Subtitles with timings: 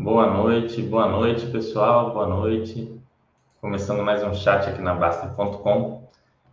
[0.00, 3.02] Boa noite, boa noite, pessoal, boa noite.
[3.60, 6.08] Começando mais um chat aqui na Basta.com.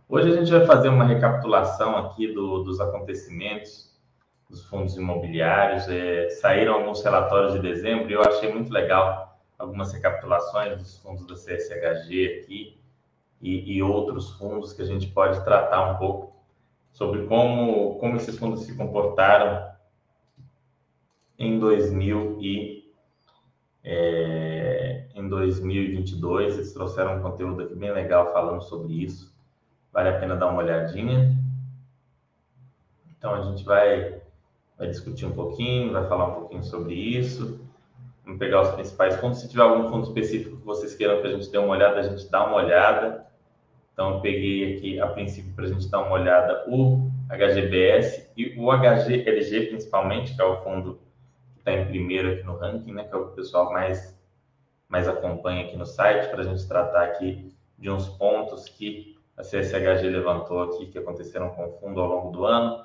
[0.08, 3.96] Hoje a gente vai fazer uma recapitulação aqui do, dos acontecimentos
[4.50, 5.88] dos fundos imobiliários.
[5.88, 11.24] É, saíram alguns relatórios de dezembro e eu achei muito legal algumas recapitulações dos fundos
[11.24, 12.80] da CSHG aqui
[13.40, 16.34] e, e outros fundos que a gente pode tratar um pouco
[16.92, 19.70] sobre como, como esses fundos se comportaram
[21.38, 22.85] em 2000 e
[23.86, 26.54] é, em 2022.
[26.54, 29.32] Eles trouxeram um conteúdo aqui bem legal falando sobre isso.
[29.92, 31.38] Vale a pena dar uma olhadinha.
[33.16, 34.20] Então a gente vai,
[34.76, 37.64] vai discutir um pouquinho, vai falar um pouquinho sobre isso.
[38.24, 39.38] Vamos pegar os principais fundos.
[39.38, 42.02] Se tiver algum fundo específico que vocês queiram que a gente dê uma olhada, a
[42.02, 43.24] gente dá uma olhada.
[43.92, 48.54] Então, eu peguei aqui, a princípio, para a gente dar uma olhada, o HGBS e
[48.58, 50.98] o HGLG, principalmente, que é o fundo
[51.66, 54.16] está em primeiro aqui no ranking, né, que é o que o pessoal mais,
[54.88, 59.42] mais acompanha aqui no site, para a gente tratar aqui de uns pontos que a
[59.42, 62.84] CSHG levantou aqui, que aconteceram com o fundo ao longo do ano.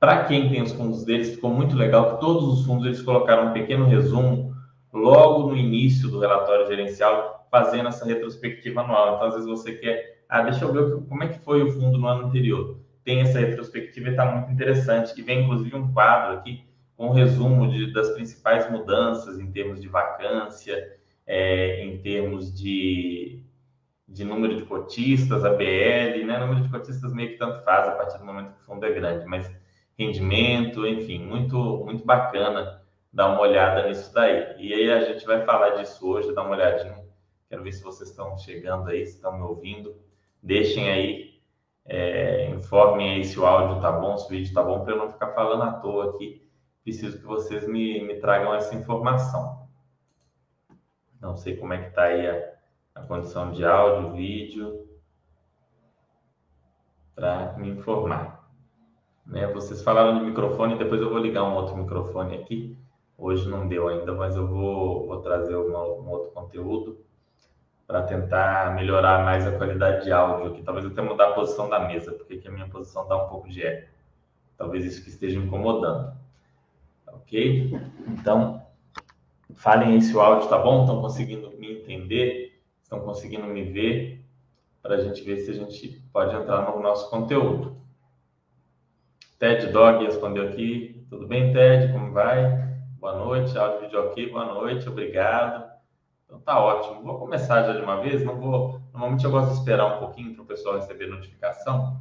[0.00, 3.50] Para quem tem os fundos deles, ficou muito legal que todos os fundos eles colocaram
[3.50, 4.52] um pequeno resumo
[4.92, 9.14] logo no início do relatório gerencial, fazendo essa retrospectiva anual.
[9.14, 11.98] Então, às vezes você quer, ah, deixa eu ver como é que foi o fundo
[11.98, 12.78] no ano anterior.
[13.04, 15.12] Tem essa retrospectiva e está muito interessante.
[15.16, 16.64] E vem, inclusive, um quadro aqui
[16.98, 23.42] um resumo de, das principais mudanças em termos de vacância, é, em termos de,
[24.06, 26.38] de número de cotistas, ABL, né?
[26.38, 28.92] Número de cotistas meio que tanto faz a partir do momento que o fundo é
[28.92, 29.50] grande, mas
[29.98, 32.82] rendimento, enfim, muito, muito bacana
[33.12, 34.54] dar uma olhada nisso daí.
[34.58, 37.02] E aí a gente vai falar disso hoje, dar uma olhadinha.
[37.48, 39.94] Quero ver se vocês estão chegando aí, se estão me ouvindo.
[40.42, 41.40] Deixem aí,
[41.84, 44.98] é, informem aí se o áudio tá bom, se o vídeo tá bom, para eu
[44.98, 46.41] não ficar falando à toa aqui
[46.82, 49.68] preciso que vocês me, me tragam essa informação.
[51.20, 52.54] Não sei como é que está aí a,
[52.96, 54.88] a condição de áudio, vídeo,
[57.14, 58.48] para me informar.
[59.24, 59.46] Né?
[59.52, 62.76] Vocês falaram de microfone, depois eu vou ligar um outro microfone aqui.
[63.16, 66.98] Hoje não deu ainda, mas eu vou, vou trazer uma, um outro conteúdo
[67.86, 70.62] para tentar melhorar mais a qualidade de áudio aqui.
[70.62, 73.48] Talvez até mudar a posição da mesa, porque aqui a minha posição dá um pouco
[73.48, 73.92] de eco.
[74.56, 76.20] Talvez isso que esteja incomodando
[77.12, 77.72] ok?
[78.08, 78.66] Então,
[79.54, 84.24] falem aí se o áudio está bom, estão conseguindo me entender, estão conseguindo me ver,
[84.82, 87.76] para a gente ver se a gente pode entrar no nosso conteúdo.
[89.38, 91.92] Ted Dog respondeu aqui, tudo bem, Ted?
[91.92, 92.62] Como vai?
[92.98, 95.70] Boa noite, áudio vídeo ok, boa noite, obrigado.
[96.24, 97.02] Então tá ótimo.
[97.02, 98.80] Vou começar já de uma vez, não vou.
[98.92, 102.00] Normalmente eu gosto de esperar um pouquinho para o pessoal receber notificação,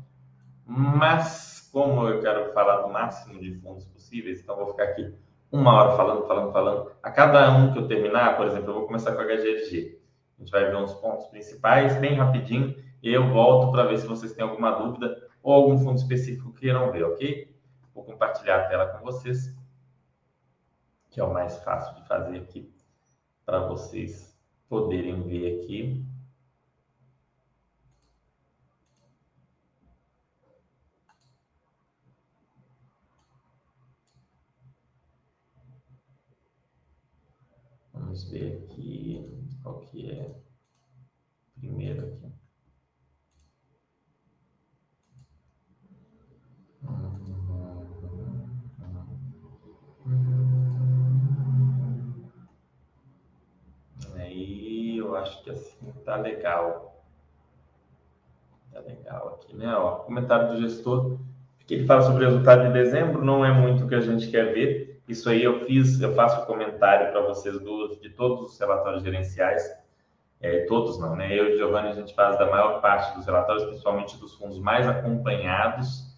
[0.66, 5.14] mas como eu quero falar do máximo de fundos possíveis, então vou ficar aqui
[5.52, 6.92] uma hora falando, falando, falando.
[7.04, 10.00] A cada um que eu terminar, por exemplo, eu vou começar com a HGLG.
[10.38, 14.08] A gente vai ver uns pontos principais bem rapidinho e eu volto para ver se
[14.08, 17.54] vocês têm alguma dúvida ou algum fundo específico que queiram ver, ok?
[17.94, 19.56] Vou compartilhar a tela com vocês,
[21.10, 22.72] que é o mais fácil de fazer aqui
[23.46, 24.38] para vocês
[24.70, 26.06] poderem ver aqui.
[38.12, 39.26] Vamos ver aqui
[39.64, 40.36] qual que é
[41.58, 42.34] primeiro aqui.
[54.16, 57.02] Aí eu acho que assim tá legal.
[58.74, 59.74] Tá legal aqui, né?
[59.74, 61.18] Ó, comentário do gestor
[61.66, 64.30] que ele fala sobre o resultado de dezembro, não é muito o que a gente
[64.30, 68.60] quer ver isso aí eu fiz, eu faço comentário para vocês do, de todos os
[68.60, 69.62] relatórios gerenciais,
[70.40, 71.38] é, todos não, né?
[71.38, 74.88] Eu e Giovanni a gente faz da maior parte dos relatórios, principalmente dos fundos mais
[74.88, 76.16] acompanhados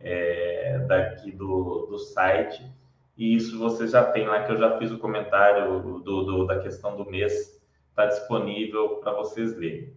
[0.00, 2.70] é, daqui do, do site.
[3.16, 6.58] E isso você já tem lá, que eu já fiz o comentário do, do da
[6.58, 9.94] questão do mês, está disponível para vocês lerem.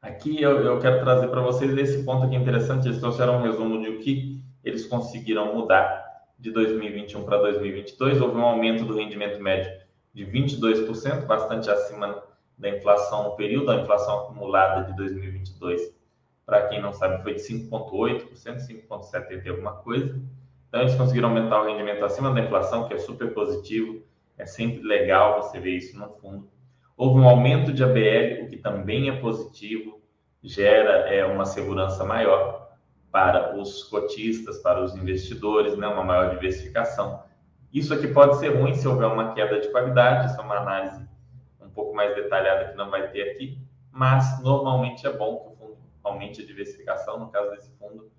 [0.00, 3.80] Aqui eu, eu quero trazer para vocês esse ponto aqui interessante, eles trouxeram um resumo
[3.80, 6.01] de o que eles conseguiram mudar
[6.42, 9.70] de 2021 para 2022, houve um aumento do rendimento médio
[10.12, 12.20] de 22%, bastante acima
[12.58, 15.94] da inflação no período, a inflação acumulada de 2022,
[16.44, 18.26] para quem não sabe, foi de 5,8%,
[18.88, 20.20] 5,70% alguma coisa.
[20.68, 24.02] Então, eles conseguiram aumentar o rendimento acima da inflação, que é super positivo,
[24.36, 26.50] é sempre legal você ver isso no fundo.
[26.96, 30.00] Houve um aumento de ABL, o que também é positivo,
[30.42, 32.61] gera é, uma segurança maior
[33.12, 37.22] para os cotistas, para os investidores, né, uma maior diversificação.
[37.72, 41.06] Isso aqui pode ser ruim se houver uma queda de qualidade, isso é uma análise
[41.60, 43.58] um pouco mais detalhada que não vai ter aqui,
[43.90, 48.10] mas normalmente é bom que o fundo aumente a diversificação, no caso desse fundo,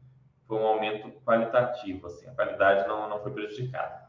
[0.48, 4.04] foi um aumento qualitativo, assim, a qualidade não, não foi prejudicada.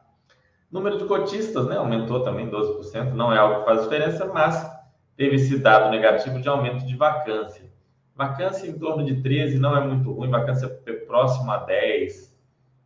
[0.71, 4.71] Número de cotistas, né, aumentou também 12%, não é algo que faz diferença, mas
[5.17, 7.73] teve esse dado negativo de aumento de vacância.
[8.15, 10.69] Vacância em torno de 13 não é muito ruim, vacância
[11.07, 12.33] próximo a 10,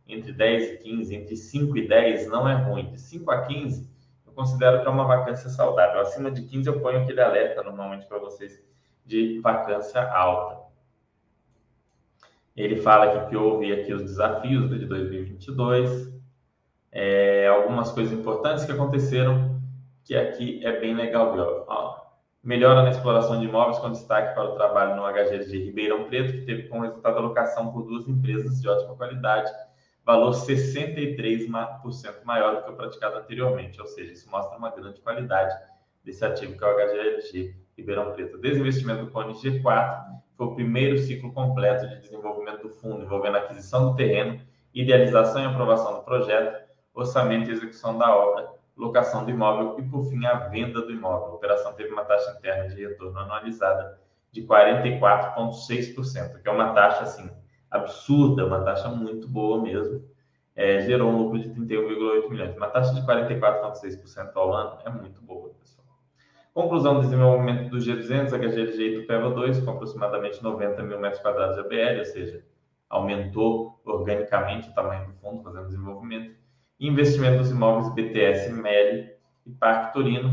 [0.07, 2.91] entre 10 e 15, entre 5 e 10 não é ruim.
[2.91, 3.87] De 5 a 15,
[4.25, 6.01] eu considero que é uma vacância saudável.
[6.01, 8.59] Acima de 15, eu ponho aquele alerta normalmente para vocês
[9.05, 10.59] de vacância alta.
[12.55, 16.11] Ele fala aqui que houve aqui os desafios de 2022,
[16.91, 19.61] é, algumas coisas importantes que aconteceram,
[20.03, 21.65] que aqui é bem legal.
[21.67, 21.98] Ó,
[22.43, 26.33] melhora na exploração de imóveis com destaque para o trabalho no HG de Ribeirão Preto,
[26.33, 29.51] que teve como resultado a alocação por duas empresas de ótima qualidade,
[30.05, 35.53] valor 63% maior do que o praticado anteriormente, ou seja, isso mostra uma grande qualidade
[36.03, 38.37] desse ativo que é o HGLG Ribeirão Preto.
[38.37, 43.91] Desinvestimento do Cone G4 foi o primeiro ciclo completo de desenvolvimento do fundo, envolvendo aquisição
[43.91, 44.39] do terreno,
[44.73, 48.49] idealização e aprovação do projeto, orçamento e execução da obra,
[48.79, 51.27] locação do imóvel e, por fim, a venda do imóvel.
[51.27, 53.99] A operação teve uma taxa interna de retorno anualizada
[54.31, 57.29] de 44,6%, que é uma taxa assim
[57.69, 60.07] absurda, uma taxa muito boa mesmo.
[60.55, 62.55] É, gerou um lucro de 31,8 milhões.
[62.55, 65.85] Uma taxa de 44,6% ao ano é muito boa, pessoal.
[66.53, 71.55] Conclusão do desenvolvimento do G200, HGLG e Tupéva 2, com aproximadamente 90 mil metros quadrados
[71.55, 72.43] de ABL, ou seja,
[72.89, 76.35] aumentou organicamente o tamanho do fundo, fazendo desenvolvimento
[76.87, 79.09] investimento dos imóveis BTS MEL
[79.45, 80.31] e Parque Torino,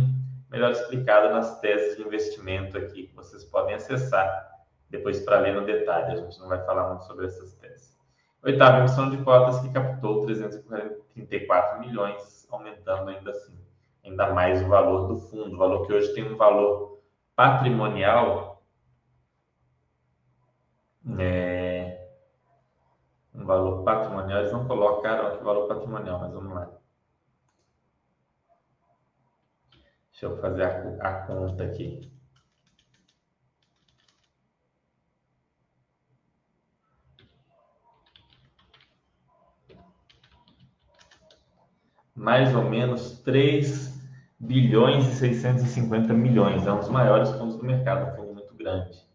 [0.51, 4.47] melhor explicado nas teses de investimento aqui, que vocês podem acessar
[4.89, 6.13] depois para ler no detalhe.
[6.13, 7.97] A gente não vai falar muito sobre essas teses.
[8.43, 13.59] Oitava emissão de cotas que captou 334 milhões, aumentando ainda assim,
[14.05, 17.01] ainda mais o valor do fundo, valor que hoje tem um valor
[17.35, 18.63] patrimonial
[21.19, 21.96] é,
[23.37, 26.71] um valor patrimonial, eles não colocaram aqui valor patrimonial, mas vamos lá.
[30.11, 32.17] Deixa eu fazer a, a conta aqui.
[42.17, 43.95] mais ou menos 3
[44.41, 46.67] bilhões e 650 milhões.
[46.67, 49.07] É um dos maiores fundos do mercado, um fundo muito grande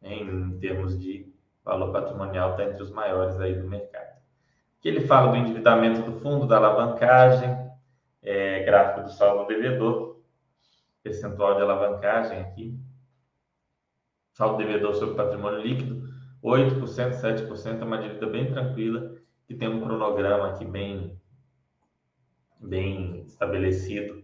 [0.00, 1.34] em termos de
[1.66, 4.16] valor patrimonial está entre os maiores aí do mercado.
[4.78, 7.50] Aqui ele fala do endividamento do fundo, da alavancagem,
[8.22, 10.20] é, gráfico do saldo devedor,
[11.02, 12.78] percentual de alavancagem aqui,
[14.32, 16.06] saldo devedor sobre patrimônio líquido,
[16.42, 16.80] 8%,
[17.20, 21.20] 7%, é uma dívida bem tranquila, que tem um cronograma aqui bem,
[22.60, 24.22] bem estabelecido.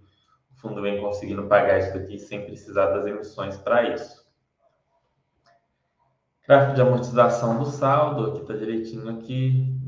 [0.51, 4.22] O fundo vem conseguindo pagar isso aqui sem precisar das emissões para isso.
[6.47, 9.81] Gráfico de amortização do saldo, aqui está direitinho aqui,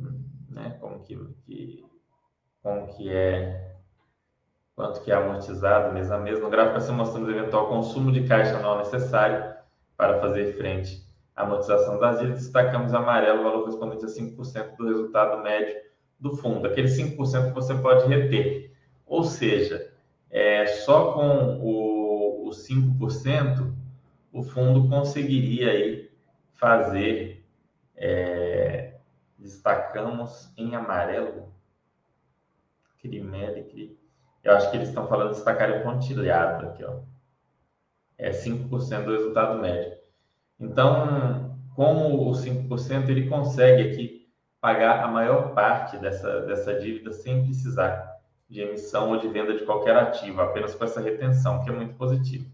[0.49, 0.77] né?
[0.81, 1.85] Como que, que,
[2.63, 3.75] como que é,
[4.77, 6.41] quanto que é amortizado mês a mês.
[6.41, 9.53] No gráfico está mostrando o eventual consumo de caixa anual necessário
[9.97, 11.05] para fazer frente
[11.35, 12.45] à amortização das dívidas.
[12.45, 15.75] Destacamos amarelo, o valor correspondente a 5% do resultado médio
[16.21, 18.73] do fundo, aquele 5% que você pode reter.
[19.05, 19.93] Ou seja,
[20.31, 23.73] é, só com o, o 5%,
[24.33, 26.04] o fundo conseguiria aí
[26.55, 27.45] fazer,
[27.97, 28.95] é,
[29.39, 31.53] destacamos em amarelo,
[33.01, 33.99] Crimelic,
[34.43, 37.01] eu acho que eles estão falando de destacar o pontilhado aqui, ó.
[38.17, 39.97] É 5% do resultado médio.
[40.61, 47.45] Então, como o 5%, ele consegue aqui pagar a maior parte dessa, dessa dívida sem
[47.45, 48.15] precisar
[48.49, 51.95] de emissão ou de venda de qualquer ativo, apenas com essa retenção, que é muito
[51.97, 52.54] positivo.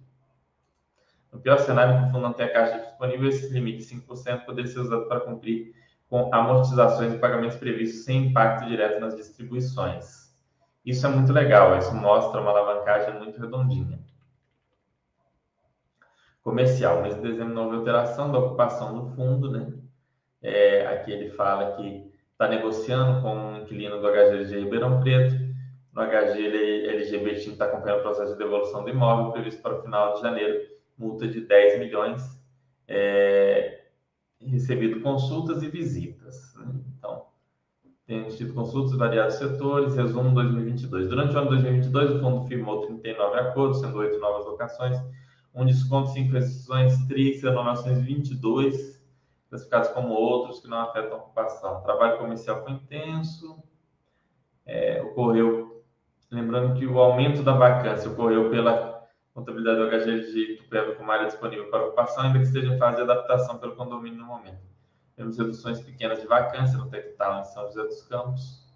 [1.33, 4.71] No pior cenário, o fundo não tem a caixa disponível, esse limite de 5% poderia
[4.71, 5.75] ser usado para cumprir
[6.09, 10.35] com amortizações e pagamentos previstos sem impacto direto nas distribuições.
[10.85, 14.01] Isso é muito legal, isso mostra uma alavancagem muito redondinha.
[16.43, 19.73] Comercial, mês de dezembro não houve alteração da ocupação do fundo, né?
[20.43, 25.35] É, aqui ele fala que está negociando com um inquilino do HGLG Ribeirão Preto.
[25.93, 30.15] No HG, LGBT está acompanhando o processo de devolução do imóvel previsto para o final
[30.15, 32.23] de janeiro multa de 10 milhões,
[32.87, 33.87] é,
[34.41, 36.55] recebido consultas e visitas.
[36.57, 36.81] Né?
[36.97, 37.27] Então,
[38.07, 41.09] tem tido consultas em variados setores, resumo 2022.
[41.09, 44.97] Durante o ano 2022, o fundo firmou 39 acordos, sendo 8 novas locações,
[45.55, 49.03] um desconto, 5 restrições, 3 renovações 22,
[49.49, 51.79] classificados como outros que não afetam a ocupação.
[51.79, 53.61] O trabalho comercial foi intenso,
[54.65, 55.71] é, ocorreu
[56.31, 59.00] Lembrando que o aumento da vacância ocorreu pela
[59.35, 62.97] contabilidade do HG de Itupeva com área disponível para ocupação, ainda que esteja em fase
[62.97, 64.61] de adaptação pelo condomínio no momento.
[65.17, 68.67] Temos reduções pequenas de vacância no Tectal em São José dos Campos,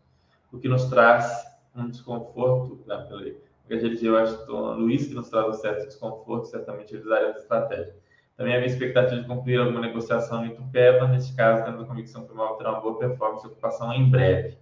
[0.53, 1.45] o que nos traz
[1.75, 3.21] um desconforto, né, pelo
[3.69, 7.97] HG eu acho que Luiz, que nos traz um certo desconforto, certamente eles essa estratégia.
[8.37, 12.33] Também havia expectativa de concluir alguma negociação em Itupeva, neste caso, temos a convicção que
[12.33, 14.59] o imóvel terá uma boa performance e ocupação em breve.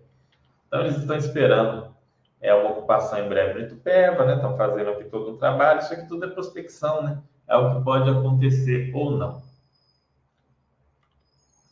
[0.69, 1.92] Então, eles estão esperando
[2.43, 4.35] é, uma ocupação em breve no Itupeva, né?
[4.35, 7.23] estão fazendo aqui todo o trabalho, isso aqui tudo é prospecção, né?
[7.47, 9.41] é o que pode acontecer ou não.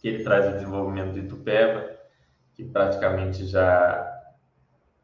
[0.01, 1.91] Que ele traz o desenvolvimento do Itupeva,
[2.55, 4.07] que praticamente já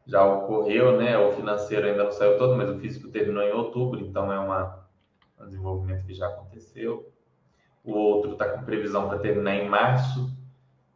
[0.05, 1.17] já ocorreu, né?
[1.17, 4.87] O financeiro ainda não saiu todo, mas o físico terminou em outubro, então é uma,
[5.37, 7.11] um desenvolvimento que já aconteceu.
[7.83, 10.31] O outro está com previsão para terminar em março,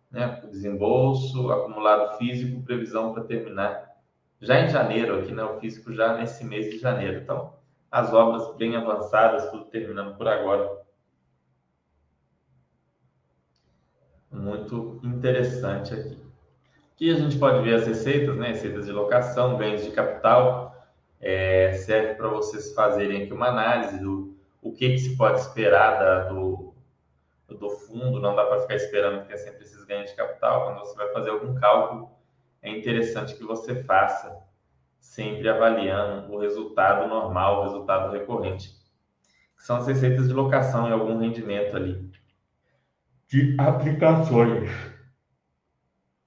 [0.10, 0.40] né?
[0.46, 3.91] O desembolso, acumulado físico, previsão para terminar
[4.42, 5.34] já em janeiro, aqui?
[5.34, 7.22] O físico já nesse mês de janeiro.
[7.22, 7.54] Então,
[7.92, 10.82] as obras bem avançadas, tudo terminando por agora.
[14.32, 16.18] Muito interessante aqui.
[16.94, 18.50] Aqui a gente pode ver as receitas, né?
[18.50, 20.76] Receitas de locação, ganhos de capital.
[21.20, 26.00] É, serve para vocês fazerem aqui uma análise do o que, que se pode esperar
[26.00, 26.74] da, do,
[27.48, 28.20] do fundo.
[28.20, 30.66] Não dá para ficar esperando que tenha sempre esses ganhos de capital.
[30.66, 32.12] Quando você vai fazer algum cálculo,
[32.62, 34.38] é interessante que você faça
[35.00, 38.70] sempre avaliando o resultado normal, o resultado recorrente.
[39.56, 42.12] Que são as receitas de locação e algum rendimento ali
[43.27, 44.70] de aplicações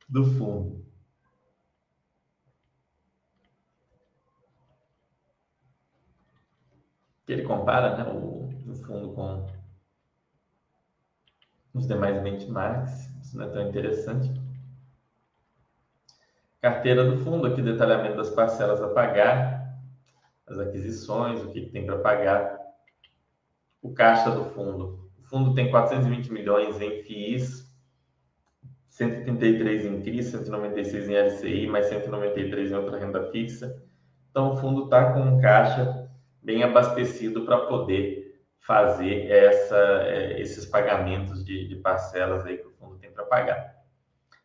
[0.09, 0.83] do fundo.
[7.29, 9.47] Ele compara né, o, o fundo com
[11.75, 14.44] os demais benchmarks, isso não é tão interessante.
[16.65, 19.77] Carteira do fundo, aqui detalhamento das parcelas a pagar,
[20.47, 22.59] as aquisições, o que tem para pagar.
[23.83, 25.11] O caixa do fundo.
[25.19, 27.71] O fundo tem 420 milhões em FIIs,
[28.89, 33.85] 133 em CRI, 196 em LCI, mais 193 em outra renda fixa.
[34.31, 36.09] Então, o fundo está com um caixa
[36.43, 42.73] bem abastecido para poder fazer essa, é, esses pagamentos de, de, parcelas aí que o
[42.73, 43.74] fundo tem para pagar.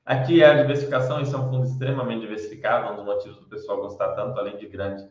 [0.10, 3.80] Aqui é a diversificação, isso é um fundo extremamente diversificado, um dos motivos do pessoal
[3.80, 5.08] gostar tanto, além de grande,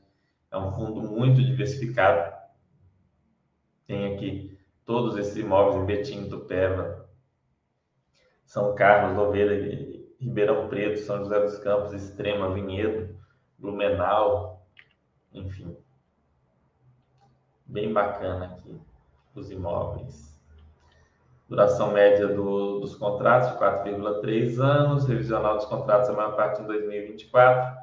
[0.51, 2.37] é um fundo muito diversificado.
[3.87, 7.09] Tem aqui todos esses imóveis em Betim, Tupéva,
[8.45, 9.55] são Carlos, Louveira,
[10.19, 13.17] Ribeirão Preto, São José dos Campos, Extrema, Vinhedo,
[13.57, 14.67] Blumenau,
[15.33, 15.77] enfim.
[17.65, 18.81] Bem bacana aqui
[19.33, 20.28] os imóveis.
[21.49, 25.07] Duração média do, dos contratos, 4,3 anos.
[25.07, 27.79] Revisional dos contratos, a maior parte em 2024.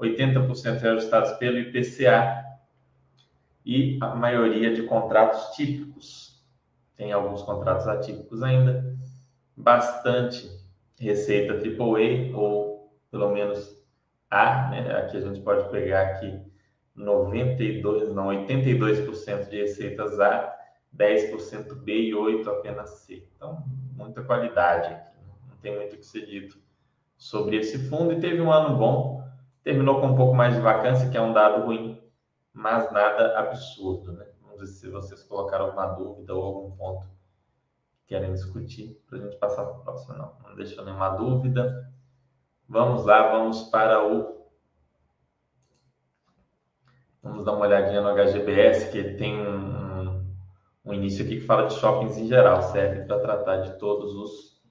[0.00, 2.44] 80% reajustados pelo IPCA.
[3.64, 6.44] E a maioria de contratos típicos.
[6.96, 8.96] Tem alguns contratos atípicos ainda
[9.56, 10.50] bastante
[10.98, 13.82] receita AAA, ou pelo menos
[14.30, 14.96] A, né?
[14.98, 16.40] Aqui a gente pode pegar aqui
[16.94, 20.55] 92, não, 82% de receitas A,
[20.96, 23.28] 10% B e 8% apenas C.
[23.36, 25.16] Então, muita qualidade aqui.
[25.48, 26.58] Não tem muito o que ser dito
[27.16, 28.12] sobre esse fundo.
[28.12, 29.22] E teve um ano bom,
[29.62, 32.02] terminou com um pouco mais de vacância, que é um dado ruim,
[32.52, 34.26] mas nada absurdo, né?
[34.40, 37.16] Vamos ver se vocês colocaram alguma dúvida ou algum ponto
[38.06, 40.16] querem discutir para a gente passar para o próximo.
[40.16, 41.92] Não, não deixa nenhuma dúvida.
[42.68, 44.36] Vamos lá, vamos para o.
[47.22, 49.85] Vamos dar uma olhadinha no HGBS, que tem um,
[50.86, 54.62] um início aqui que fala de shoppings em geral, serve para tratar de todos os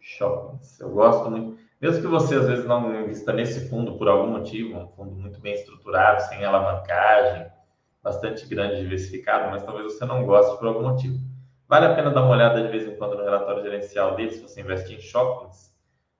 [0.00, 0.80] shoppings.
[0.80, 4.78] Eu gosto muito, mesmo que você às vezes não invista nesse fundo por algum motivo,
[4.78, 7.46] um fundo muito bem estruturado, sem alavancagem,
[8.02, 11.32] bastante grande, diversificado, mas talvez você não goste por algum motivo
[11.72, 14.42] Vale a pena dar uma olhada de vez em quando no relatório gerencial dele, se
[14.42, 15.74] você investe em shoppings,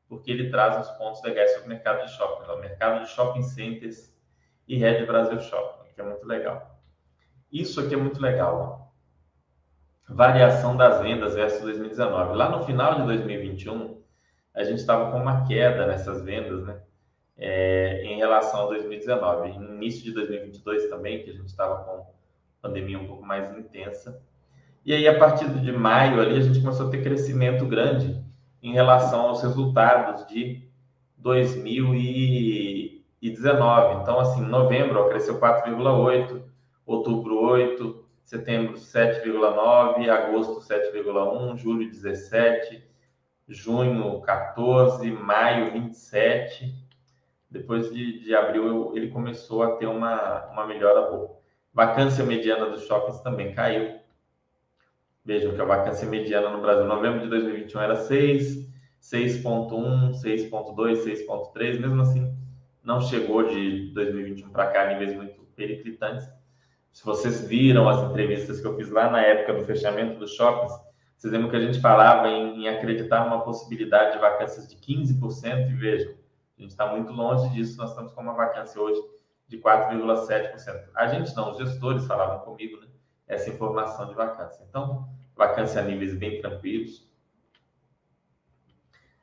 [0.08, 3.42] porque ele traz uns pontos legais sobre o mercado de shopping, o mercado de shopping
[3.42, 4.16] centers
[4.66, 6.80] e Red Brasil Shopping, que é muito legal.
[7.52, 8.81] Isso aqui é muito legal.
[10.08, 12.36] Variação das vendas versus 2019.
[12.36, 14.02] Lá no final de 2021,
[14.54, 16.80] a gente estava com uma queda nessas vendas, né?
[17.38, 19.58] É, em relação a 2019.
[19.58, 22.04] No início de 2022 também, que a gente estava com
[22.60, 24.20] pandemia um pouco mais intensa.
[24.84, 28.22] E aí, a partir de maio, ali, a gente começou a ter crescimento grande
[28.62, 30.68] em relação aos resultados de
[31.18, 34.02] 2019.
[34.02, 36.42] Então, assim, novembro ó, cresceu 4,8,
[36.84, 42.82] outubro 8, setembro 7,9, agosto 7,1, julho 17,
[43.48, 46.74] junho 14, maio 27,
[47.50, 51.36] depois de, de abril ele começou a ter uma, uma melhora boa.
[51.72, 54.00] Vacância mediana dos shoppings também caiu.
[55.24, 58.68] Vejam que a vacância mediana no Brasil, novembro de 2021 era 6,
[59.00, 62.42] 6.1, 6.2, 6.3, mesmo assim
[62.82, 66.28] não chegou de 2021 para cá níveis muito periclitantes.
[66.92, 70.72] Se vocês viram as entrevistas que eu fiz lá na época do fechamento dos shoppings,
[71.16, 75.70] vocês lembram que a gente falava em, em acreditar numa possibilidade de vacâncias de 15%,
[75.70, 76.12] e vejam,
[76.58, 79.00] a gente está muito longe disso, nós estamos com uma vacância hoje
[79.48, 80.88] de 4,7%.
[80.94, 82.86] A gente não, os gestores falavam comigo, né?
[83.26, 84.64] Essa informação de vacância.
[84.68, 87.08] Então, vacância a níveis bem tranquilos.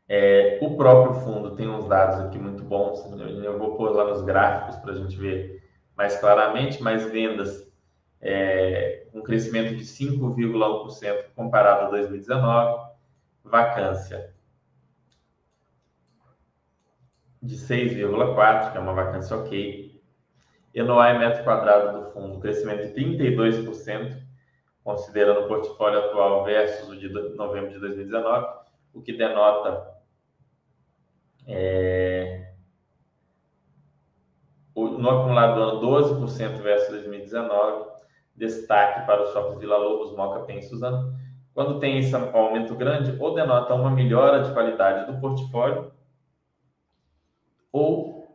[0.08, 3.06] É, o próprio fundo tem uns dados aqui muito bons,
[3.44, 5.59] eu vou pôr lá nos gráficos para a gente ver
[6.00, 7.70] mais claramente, mais vendas
[8.22, 12.90] é, um crescimento de 5,1% comparado a 2019,
[13.44, 14.34] vacância
[17.44, 20.02] de 6,4%, que é uma vacância ok,
[20.74, 24.24] ENOI metro quadrado do fundo, crescimento de 32%,
[24.82, 28.48] considerando o portfólio atual versus o de novembro de 2019,
[28.94, 29.96] o que denota
[31.46, 32.19] é,
[34.88, 37.90] no acumulado ano 12% versus 2019,
[38.36, 41.14] destaque para os shoppings Vila Lobos, Moca, Pen e Suzano.
[41.54, 45.92] Quando tem esse aumento grande, ou denota uma melhora de qualidade do portfólio,
[47.72, 48.28] ou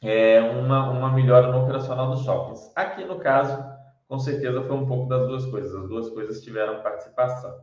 [0.00, 2.72] é, uma, uma melhora no operacional dos shoppings.
[2.74, 3.62] Aqui, no caso,
[4.08, 5.74] com certeza foi um pouco das duas coisas.
[5.74, 7.54] As duas coisas tiveram participação.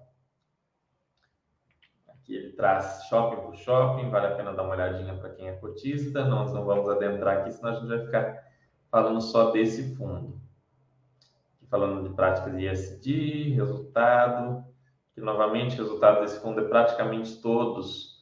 [2.22, 5.54] Aqui ele traz shopping por shopping, vale a pena dar uma olhadinha para quem é
[5.54, 6.24] cotista.
[6.24, 8.44] Nós não vamos adentrar aqui, senão a gente vai ficar
[8.92, 10.40] falando só desse fundo.
[11.70, 14.64] Falando de práticas de resultado,
[15.16, 18.22] que novamente o resultado desse fundo é praticamente todos.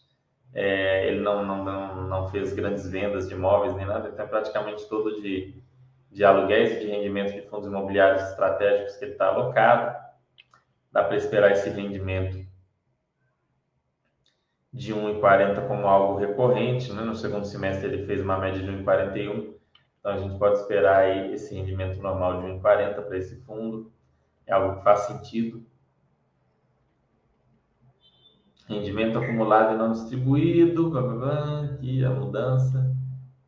[0.54, 4.28] É, ele não, não, não, não fez grandes vendas de imóveis nem nada, então é
[4.28, 5.62] praticamente todo de,
[6.10, 9.96] de aluguéis e de rendimento de fundos imobiliários estratégicos que ele está alocado.
[10.92, 12.49] Dá para esperar esse rendimento
[14.72, 16.94] de 1,40 como algo recorrente.
[16.94, 17.02] Né?
[17.02, 19.54] No segundo semestre ele fez uma média de 1,41.
[20.00, 23.92] Então a gente pode esperar aí esse rendimento normal de 1,40 para esse fundo.
[24.46, 25.66] É algo que faz sentido.
[28.68, 30.92] Rendimento acumulado e não distribuído.
[31.76, 32.96] Aqui a mudança.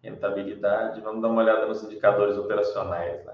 [0.02, 1.02] Rentabilidade.
[1.02, 3.24] Vamos dar uma olhada nos indicadores operacionais.
[3.24, 3.34] Né?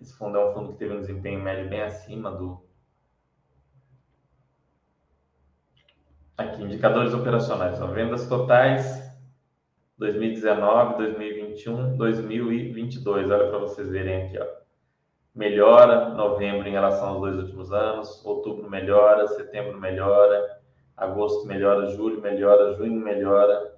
[0.00, 2.62] Esse fundo é um fundo que teve um desempenho médio bem acima do,
[6.38, 7.82] Aqui, indicadores operacionais.
[7.82, 9.12] Ó, vendas totais
[9.98, 13.28] 2019, 2021, 2022.
[13.28, 14.38] Olha para vocês verem aqui.
[14.38, 14.46] Ó.
[15.34, 18.24] Melhora novembro em relação aos dois últimos anos.
[18.24, 20.60] Outubro melhora, setembro melhora,
[20.96, 23.74] agosto melhora, julho melhora, junho melhora,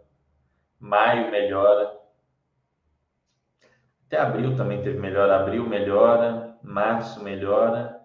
[0.78, 1.98] maio melhora.
[4.06, 5.36] Até abril também teve melhora.
[5.36, 7.98] Abril melhora, março melhora.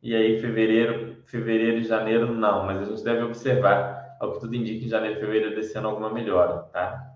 [0.00, 4.54] E aí, fevereiro fevereiro e janeiro não, mas a gente deve observar, ao que tudo
[4.54, 7.14] indica, em janeiro e fevereiro desse ano alguma melhora, tá?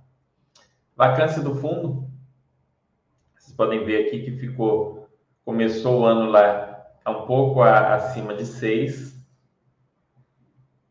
[0.96, 2.08] Vacância do fundo,
[3.34, 5.08] vocês podem ver aqui que ficou,
[5.44, 6.66] começou o ano lá
[7.06, 9.16] um pouco a, acima de 6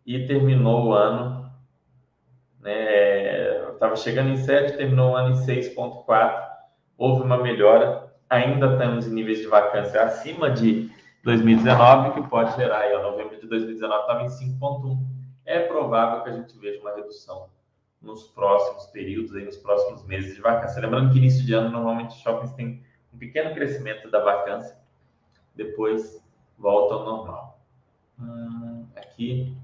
[0.06, 1.52] e terminou o ano,
[2.62, 6.48] né, estava chegando em 7, terminou o ano em 6.4,
[6.98, 10.90] houve uma melhora, ainda estamos em níveis de vacância acima de
[11.26, 14.98] 2019, que pode gerar aí, ó, novembro de 2019 estava em 5,1.
[15.44, 17.50] É provável que a gente veja uma redução
[18.00, 20.80] nos próximos períodos, aí, nos próximos meses de vacância.
[20.80, 24.78] Lembrando que início de ano, normalmente, os shoppings têm um pequeno crescimento da vacância,
[25.56, 26.24] depois
[26.60, 27.60] volta ao normal.
[28.20, 29.58] Hum, aqui.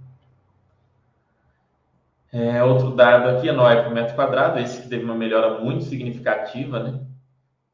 [2.33, 6.79] É, outro dado aqui, a por metro quadrado, esse que teve uma melhora muito significativa,
[6.79, 7.05] né?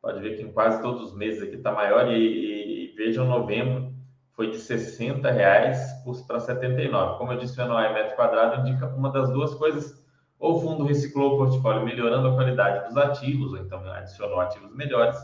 [0.01, 2.56] Pode ver que em quase todos os meses aqui está maior e,
[2.97, 3.93] vejam, novembro
[4.33, 5.79] foi de 60 reais
[6.27, 7.17] para 79.
[7.17, 10.03] Como eu disse, o NOI metro quadrado indica uma das duas coisas.
[10.39, 14.75] Ou o fundo reciclou o portfólio melhorando a qualidade dos ativos, ou então adicionou ativos
[14.75, 15.17] melhores,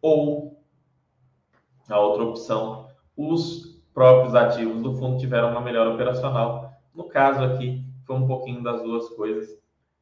[0.00, 0.62] ou
[1.88, 6.72] a outra opção, os próprios ativos do fundo tiveram uma melhora operacional.
[6.94, 9.48] No caso aqui, foi um pouquinho das duas coisas,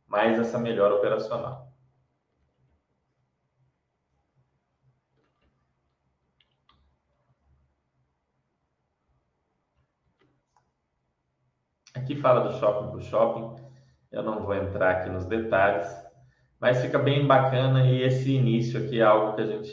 [0.06, 1.71] mais essa melhora operacional.
[11.94, 13.62] Aqui fala do shopping por shopping,
[14.10, 15.86] eu não vou entrar aqui nos detalhes,
[16.58, 19.70] mas fica bem bacana e esse início aqui é algo que a gente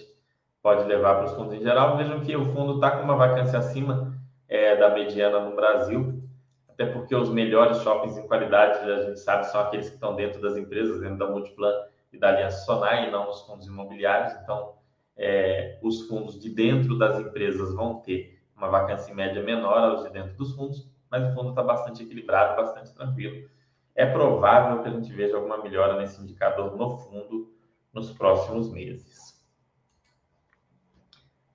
[0.62, 1.97] pode levar para os fundos em geral.
[1.97, 4.13] Vejam que o fundo está com uma vacância acima
[4.47, 6.21] é, da mediana no Brasil,
[6.67, 10.41] até porque os melhores shoppings em qualidade, a gente sabe, são aqueles que estão dentro
[10.41, 11.73] das empresas, dentro da Multiplan
[12.12, 14.34] e da Aliança Sonai, e não nos fundos imobiliários.
[14.41, 14.73] Então,
[15.15, 20.10] é, os fundos de dentro das empresas vão ter uma vacância média menor aos de
[20.10, 23.50] dentro dos fundos, mas o fundo está bastante equilibrado, bastante tranquilo.
[23.95, 27.54] É provável que a gente veja alguma melhora nesse indicador no fundo
[27.93, 29.39] nos próximos meses.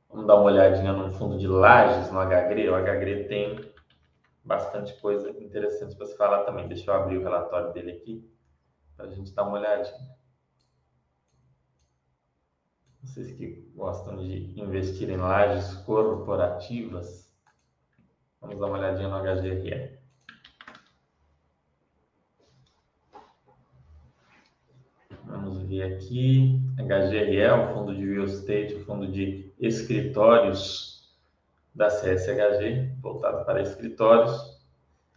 [0.09, 2.69] Vamos dar uma olhadinha no fundo de lajes, no HGRE.
[2.69, 3.75] O HGRE tem
[4.45, 6.69] bastante coisa interessante para se falar também.
[6.69, 8.31] Deixa eu abrir o relatório dele aqui
[8.97, 10.15] para a gente dar uma olhadinha.
[13.03, 17.24] Vocês que gostam de investir em lajes corporativas,
[18.45, 19.99] vamos dar uma olhadinha no HGRE.
[25.25, 26.61] Vamos ver aqui.
[26.77, 31.13] HGRE é o fundo de real estate, o fundo de escritórios
[31.75, 34.63] da CSHG, voltado para escritórios.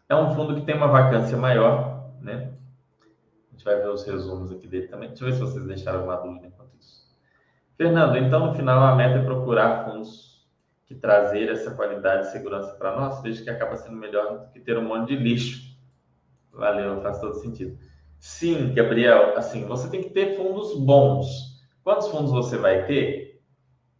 [0.10, 2.54] É um fundo que tem uma vacância maior, né?
[3.02, 5.10] A gente vai ver os resumos aqui dele também.
[5.10, 7.06] Deixa eu ver se vocês deixaram alguma dúvida enquanto isso.
[7.76, 10.27] Fernando, então no final a meta é procurar fundos
[10.88, 13.22] que trazer essa qualidade e segurança para nós.
[13.22, 15.78] Vejo que acaba sendo melhor do que ter um monte de lixo.
[16.52, 17.78] Valeu, faz todo sentido.
[18.18, 21.28] Sim, Gabriel, assim, você tem que ter fundos bons.
[21.84, 23.42] Quantos fundos você vai ter?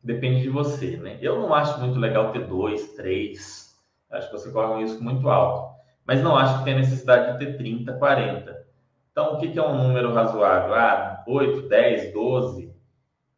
[0.02, 1.20] Depende de você, né?
[1.22, 3.78] Eu não acho muito legal ter dois, três.
[4.10, 5.76] Acho que você corre um risco muito alto.
[6.06, 8.66] Mas não acho que tem necessidade de ter 30, 40.
[9.12, 10.74] Então, o que é um número razoável?
[10.74, 12.74] Ah, 8, 10, 12,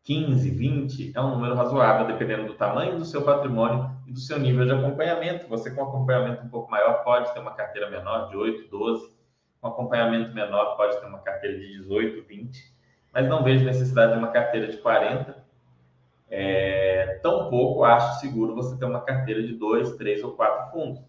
[0.09, 4.39] 15, 20 é um número razoável, dependendo do tamanho do seu patrimônio e do seu
[4.39, 5.47] nível de acompanhamento.
[5.47, 9.19] Você, com acompanhamento um pouco maior, pode ter uma carteira menor de 8, 12
[9.61, 12.73] um acompanhamento menor pode ter uma carteira de 18, 20,
[13.13, 15.37] mas não vejo necessidade de uma carteira de 40.
[16.31, 21.03] É, tampouco acho seguro você ter uma carteira de dois, três ou quatro fundos.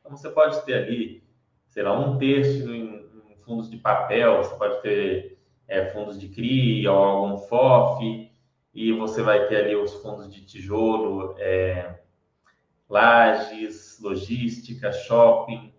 [0.00, 1.22] Então você pode ter ali,
[1.68, 5.38] sei lá, um terço em, em fundos de papel, você pode ter
[5.68, 8.31] é, fundos de CRI ou algum FOF,
[8.74, 12.00] e você vai ter ali os fundos de tijolo, é,
[12.88, 15.72] lajes, logística, shopping,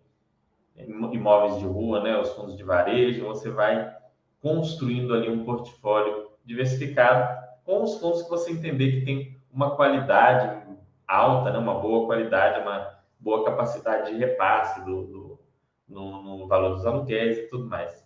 [0.76, 3.96] imóveis de rua, né, os fundos de varejo, você vai
[4.42, 10.64] construindo ali um portfólio diversificado com os fundos que você entender que tem uma qualidade
[11.08, 15.40] alta, né, uma boa qualidade, uma boa capacidade de repasse do, do
[15.88, 18.04] no, no valor dos aluguéis e tudo mais.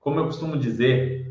[0.00, 1.27] Como eu costumo dizer,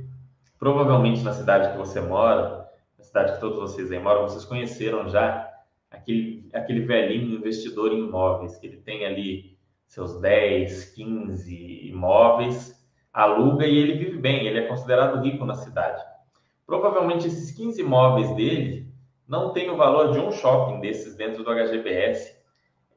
[0.59, 2.67] provavelmente na cidade que você mora,
[2.97, 5.49] na cidade que todos vocês aí moram, vocês conheceram já
[5.89, 12.77] aquele, aquele velhinho investidor em imóveis, que ele tem ali seus 10, 15 imóveis,
[13.13, 16.03] aluga e ele vive bem, ele é considerado rico na cidade.
[16.65, 18.91] Provavelmente esses 15 imóveis dele
[19.27, 22.37] não têm o valor de um shopping desses dentro do HGBS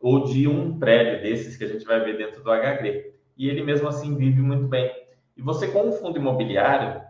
[0.01, 3.15] ou de um prédio desses que a gente vai ver dentro do HG.
[3.37, 4.91] E ele mesmo assim vive muito bem.
[5.37, 7.01] E você com um fundo imobiliário,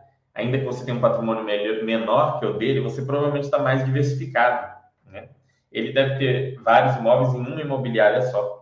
[0.40, 1.44] ainda que você tenha um patrimônio
[1.84, 4.74] menor que o dele, você provavelmente está mais diversificado.
[5.06, 5.28] Né?
[5.70, 8.60] Ele deve ter vários imóveis em uma imobiliária só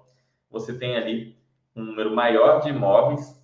[0.50, 1.36] você tem ali
[1.74, 3.38] um número maior de imóveis.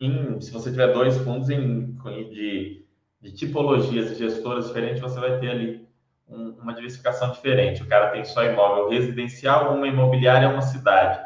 [0.00, 2.86] Em, se você tiver dois fundos em, de,
[3.20, 5.88] de tipologias e gestoras diferentes, você vai ter ali
[6.28, 7.82] um, uma diversificação diferente.
[7.82, 11.20] O cara tem só imóvel residencial, uma imobiliária, uma cidade.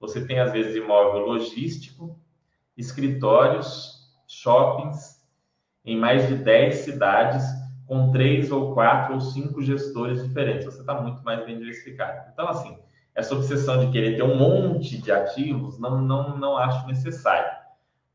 [0.00, 2.18] Você tem, às vezes, imóvel logístico,
[2.76, 5.13] escritórios, shoppings,
[5.84, 7.44] em mais de 10 cidades,
[7.86, 10.64] com três ou quatro ou cinco gestores diferentes.
[10.64, 12.30] Você está muito mais bem diversificado.
[12.32, 12.78] Então, assim,
[13.14, 17.64] essa obsessão de querer ter um monte de ativos, não, não, não acho necessário.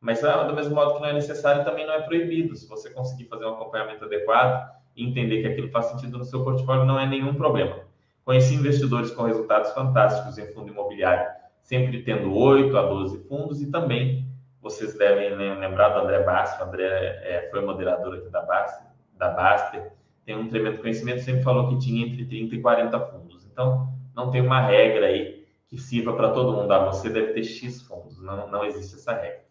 [0.02, 2.56] Mas, ah, do mesmo modo que não é necessário, também não é proibido.
[2.56, 6.44] Se você conseguir fazer um acompanhamento adequado e entender que aquilo faz sentido no seu
[6.44, 7.82] portfólio, não é nenhum problema.
[8.26, 11.30] Conheci investidores com resultados fantásticos em fundo imobiliário,
[11.62, 14.29] sempre tendo 8 a 12 fundos, e também
[14.62, 19.30] vocês devem lembrar do André Bassi, o André é, foi moderador aqui da Baster, da
[19.30, 19.92] Baster,
[20.26, 23.46] tem um tremendo conhecimento, sempre falou que tinha entre 30 e 40 fundos.
[23.46, 26.72] Então, não tem uma regra aí que sirva para todo mundo.
[26.72, 28.22] Ah, você deve ter X fundos.
[28.22, 29.44] Não, não existe essa regra.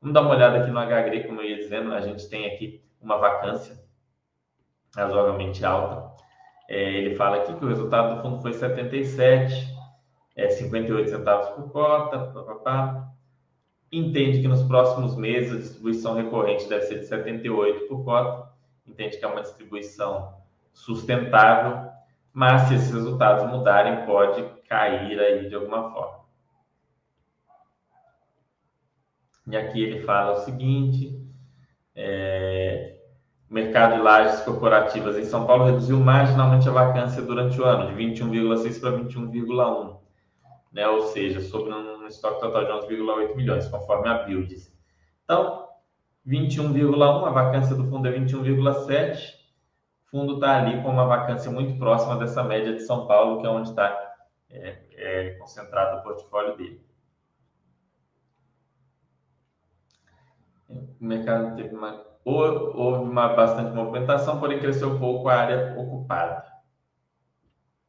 [0.00, 2.84] Vamos dar uma olhada aqui no HGRE, como eu ia dizendo, a gente tem aqui
[3.00, 3.82] uma vacância
[4.94, 6.14] razoavelmente alta.
[6.68, 9.74] É, ele fala aqui que o resultado do fundo foi 77,
[10.36, 13.13] é, 58 centavos por cota, pá, pá, pá.
[13.98, 18.50] Entende que nos próximos meses a distribuição recorrente deve ser de 78 por cota,
[18.86, 20.34] entende que é uma distribuição
[20.72, 21.94] sustentável
[22.34, 26.24] mas se esses resultados mudarem, pode cair aí de alguma forma.
[29.46, 31.16] E aqui ele fala o seguinte:
[31.94, 32.96] é,
[33.48, 37.94] o mercado de lajes corporativas em São Paulo reduziu marginalmente a vacância durante o ano,
[37.94, 40.03] de 21,6 para 21,1.
[40.74, 40.88] Né?
[40.88, 44.74] ou seja, sobre um estoque total de 11,8 milhões, conforme a Builds.
[45.22, 45.68] Então,
[46.26, 49.34] 21,1, a vacância do fundo é 21,7.
[50.06, 53.46] O fundo está ali com uma vacância muito próxima dessa média de São Paulo, que
[53.46, 54.14] é onde está
[54.50, 56.84] é, é, concentrado o portfólio dele.
[60.68, 66.52] O mercado teve uma, houve uma bastante movimentação, porém cresceu pouco a área ocupada.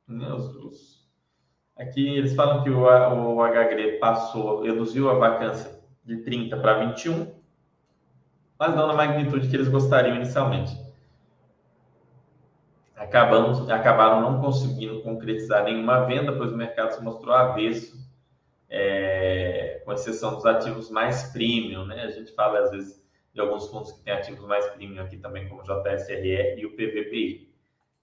[0.07, 0.94] Né, os, os,
[1.77, 7.33] aqui eles falam que o, o passou, reduziu a vacância de 30 para 21,
[8.57, 10.85] mas não na magnitude que eles gostariam inicialmente.
[12.95, 17.97] Acabamos, acabaram não conseguindo concretizar nenhuma venda, pois o mercado se mostrou avesso,
[18.69, 21.85] é, com exceção dos ativos mais premium.
[21.85, 22.03] Né?
[22.03, 25.47] A gente fala, às vezes, de alguns fundos que têm ativos mais premium aqui também,
[25.47, 27.53] como o JSRE e o PVBI.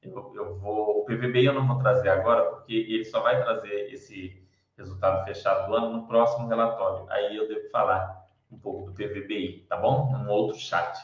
[0.03, 3.93] Eu, eu vou, o PVBI eu não vou trazer agora, porque ele só vai trazer
[3.93, 4.43] esse
[4.77, 7.07] resultado fechado do ano no próximo relatório.
[7.09, 10.13] Aí eu devo falar um pouco do PVBI, tá bom?
[10.13, 10.99] Um outro chat.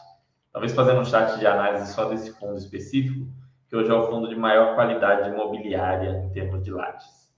[0.52, 3.26] Talvez fazendo um chat de análise só desse fundo específico,
[3.68, 7.28] que hoje é o fundo de maior qualidade imobiliária em termos de lajes.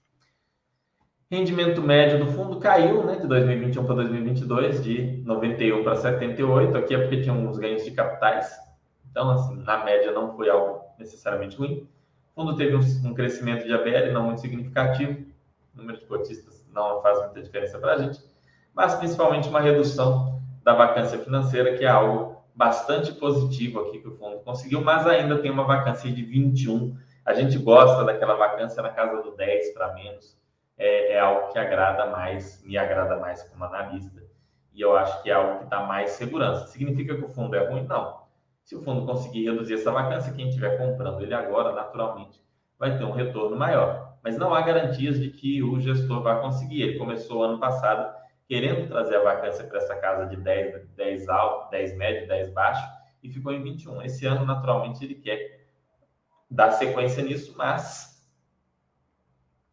[1.29, 6.77] Rendimento médio do fundo caiu, né, de 2021 para 2022, de 91 para 78.
[6.77, 8.53] Aqui é porque tinha uns ganhos de capitais.
[9.09, 11.87] Então, assim, na média não foi algo necessariamente ruim.
[12.35, 15.25] O fundo teve um, crescimento de ABL não muito significativo.
[15.73, 18.31] O número de cotistas não faz muita diferença para a gente
[18.73, 24.15] mas principalmente uma redução da vacância financeira, que é algo bastante positivo aqui que o
[24.15, 26.95] fundo conseguiu, mas ainda tem uma vacância de 21.
[27.25, 30.39] A gente gosta daquela vacância na casa do 10 para menos.
[30.77, 34.21] É, é, algo que agrada mais, me agrada mais como analista.
[34.73, 36.67] E eu acho que é algo que dá mais segurança.
[36.67, 37.83] Significa que o fundo é ruim?
[37.83, 38.20] Não.
[38.63, 42.41] Se o fundo conseguir reduzir essa vacância, quem estiver comprando ele agora, naturalmente,
[42.77, 44.17] vai ter um retorno maior.
[44.23, 46.81] Mas não há garantias de que o gestor vai conseguir.
[46.81, 48.13] Ele começou ano passado
[48.47, 52.85] querendo trazer a vacância para essa casa de 10, 10 alto, 10 médio, 10 baixo,
[53.23, 54.01] e ficou em 21.
[54.01, 55.67] Esse ano, naturalmente, ele quer
[56.49, 58.11] dar sequência nisso, mas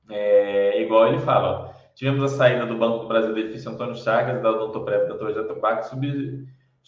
[0.09, 3.97] é, igual ele fala, ó, tivemos a saída do Banco do Brasil do edifício Antônio
[3.97, 5.89] Chagas, da Odontoprev da Torre Jatobá, que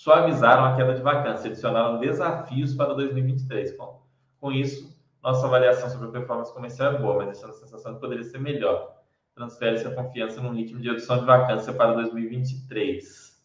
[0.00, 3.76] suavizaram a queda de vacância, adicionaram desafios para 2023.
[3.76, 4.00] Com,
[4.40, 7.98] com isso, nossa avaliação sobre a performance comercial é boa, mas deixando a sensação de
[7.98, 8.98] que poderia ser melhor
[9.34, 13.38] transfere-se a confiança no ritmo de redução de vacância para 2023.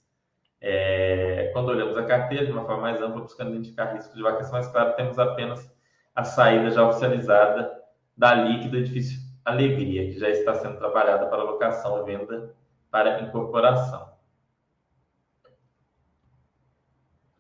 [0.62, 4.54] É, quando olhamos a carteira de uma forma mais ampla, buscando identificar riscos de vacância
[4.54, 5.70] mais claro, temos apenas
[6.16, 7.70] a saída já oficializada
[8.16, 12.56] da líquida edifício Alegria, que já está sendo trabalhada para locação e venda
[12.90, 14.15] para incorporação.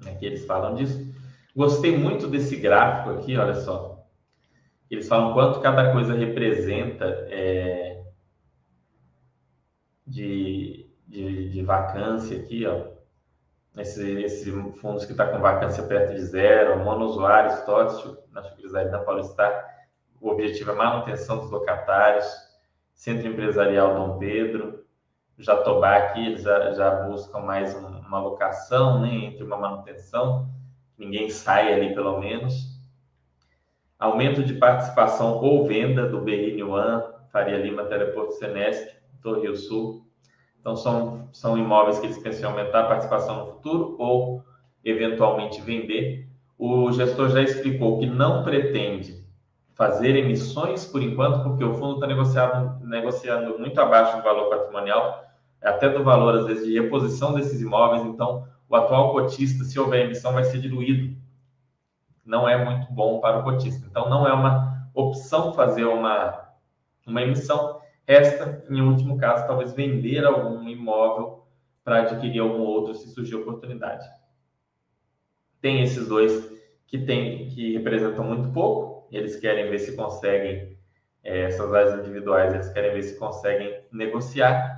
[0.07, 1.13] Aqui eles falam disso.
[1.55, 4.03] Gostei muito desse gráfico aqui, olha só.
[4.89, 8.03] Eles falam quanto cada coisa representa é,
[10.05, 12.93] de, de, de vacância aqui, ó.
[13.77, 18.99] Esse, esse fundos que está com vacância perto de zero, monousuários, TOTS, na Chucrizade da
[18.99, 19.65] Paulistar,
[20.21, 22.25] o objetivo é manutenção dos locatários,
[22.93, 24.85] Centro Empresarial Dom Pedro,
[25.37, 30.49] Jatobá aqui, eles já, já buscam mais um, uma locação, né, entre uma manutenção,
[30.97, 32.75] ninguém sai ali pelo menos.
[33.97, 40.05] Aumento de participação ou venda do BI One, Faria Lima, Teleporto Senesc, Rio Sul.
[40.59, 44.43] Então, são, são imóveis que eles pensam em aumentar a participação no futuro ou,
[44.83, 46.27] eventualmente, vender.
[46.57, 49.25] O gestor já explicou que não pretende
[49.73, 55.24] fazer emissões por enquanto, porque o fundo está negociando, negociando muito abaixo do valor patrimonial,
[55.65, 58.05] até do valor, às vezes, de reposição desses imóveis.
[58.05, 61.15] Então, o atual cotista, se houver emissão, vai ser diluído.
[62.23, 63.85] Não é muito bom para o cotista.
[63.89, 66.49] Então, não é uma opção fazer uma,
[67.05, 67.81] uma emissão.
[68.07, 71.45] Resta, em último caso, talvez vender algum imóvel
[71.83, 74.05] para adquirir algum outro se surgir oportunidade.
[75.61, 76.51] Tem esses dois
[76.87, 80.77] que tem que representam muito pouco, eles querem ver se conseguem
[81.23, 84.74] é, essas áreas individuais, eles querem ver se conseguem negociar.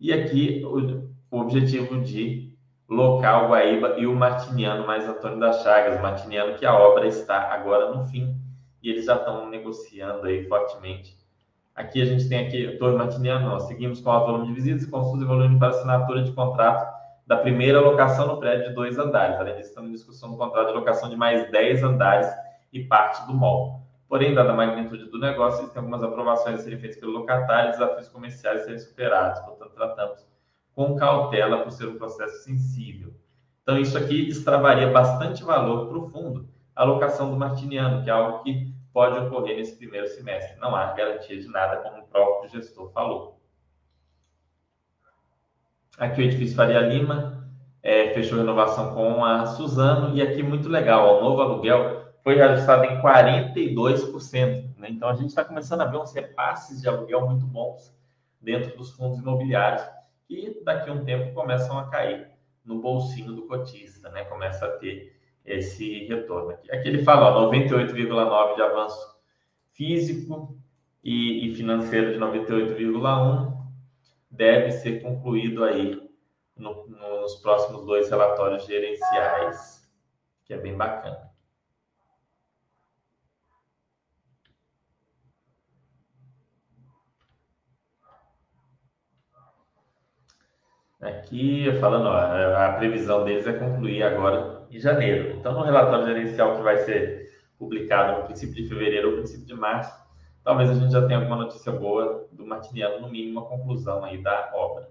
[0.00, 2.52] E aqui o, o objetivo de
[2.88, 7.90] local Guaíba e o Martiniano mais Antônio das Chagas, Martiniano que a obra está agora
[7.94, 8.36] no fim
[8.82, 11.16] e eles já estão negociando aí fortemente
[11.74, 14.90] Aqui a gente tem aqui Torre Martiniano, nós seguimos com o volume de visitas e
[14.90, 16.94] consultas evoluindo para assinatura de contrato
[17.26, 19.36] da primeira locação no prédio de dois andares.
[19.40, 22.28] Além disso, estamos em discussão do contrato de locação de mais 10 andares
[22.72, 23.83] e parte do mall.
[24.08, 27.72] Porém, dada a magnitude do negócio, existem algumas aprovações a serem feitas pelo locatário e
[27.72, 29.40] desafios comerciais a serem superados.
[29.40, 30.26] Portanto, tratamos
[30.74, 33.14] com cautela por ser um processo sensível.
[33.62, 38.12] Então, isso aqui destravaria bastante valor para o fundo, a locação do Martiniano, que é
[38.12, 40.58] algo que pode ocorrer nesse primeiro semestre.
[40.60, 43.40] Não há garantia de nada, como o próprio gestor falou.
[45.98, 47.48] Aqui o edifício Faria Lima
[47.82, 52.86] é, fechou renovação com a Suzano e aqui muito legal, o novo aluguel foi reajustado
[52.86, 54.70] em 42%.
[54.78, 54.88] Né?
[54.88, 57.94] Então a gente está começando a ver uns repasses de aluguel muito bons
[58.40, 59.84] dentro dos fundos imobiliários
[60.26, 62.30] que daqui a um tempo começam a cair
[62.64, 64.24] no bolsinho do cotista, né?
[64.24, 66.72] Começa a ter esse retorno aqui.
[66.72, 69.14] Aqui ele fala 98,9 de avanço
[69.72, 70.56] físico
[71.02, 73.54] e, e financeiro de 98,1
[74.30, 76.02] deve ser concluído aí
[76.56, 79.86] no, nos próximos dois relatórios gerenciais,
[80.46, 81.33] que é bem bacana.
[91.04, 95.36] Aqui, falando, ó, a previsão deles é concluir agora em janeiro.
[95.38, 99.52] Então, no relatório gerencial que vai ser publicado no princípio de fevereiro ou princípio de
[99.52, 99.94] março,
[100.42, 104.22] talvez a gente já tenha alguma notícia boa do Martiniano, no mínimo, a conclusão aí
[104.22, 104.88] da obra.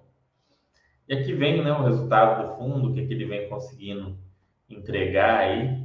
[1.08, 4.16] E aqui vem né, o resultado do fundo, o que, é que ele vem conseguindo
[4.70, 5.84] entregar aí.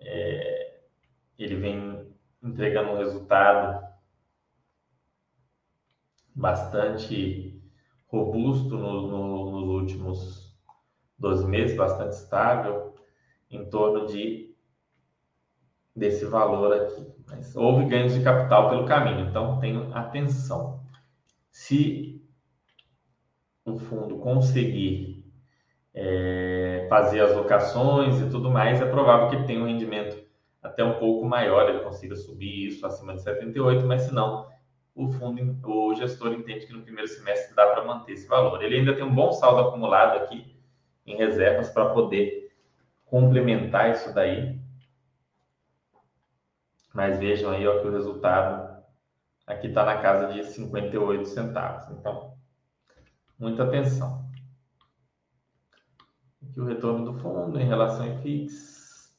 [0.00, 0.80] É,
[1.38, 3.82] ele vem entregando um resultado
[6.34, 7.53] bastante
[8.06, 10.56] robusto no, no, nos últimos
[11.18, 12.94] 12 meses, bastante estável,
[13.50, 14.54] em torno de
[15.94, 17.06] desse valor aqui.
[17.26, 20.82] Mas houve ganhos de capital pelo caminho, então tenho atenção.
[21.50, 22.20] Se
[23.64, 25.24] o fundo conseguir
[25.94, 30.22] é, fazer as locações e tudo mais, é provável que tenha um rendimento
[30.60, 34.48] até um pouco maior, ele consiga subir isso acima de 78, mas se não,
[34.94, 38.62] o fundo, o gestor entende que no primeiro semestre dá para manter esse valor.
[38.62, 40.56] Ele ainda tem um bom saldo acumulado aqui
[41.04, 42.52] em reservas para poder
[43.04, 44.58] complementar isso daí.
[46.94, 48.84] Mas vejam aí ó, que o resultado
[49.46, 51.90] aqui está na casa de 58 centavos.
[51.90, 52.36] Então,
[53.38, 54.24] muita atenção.
[56.42, 59.12] Aqui o retorno do fundo em relação a FIX,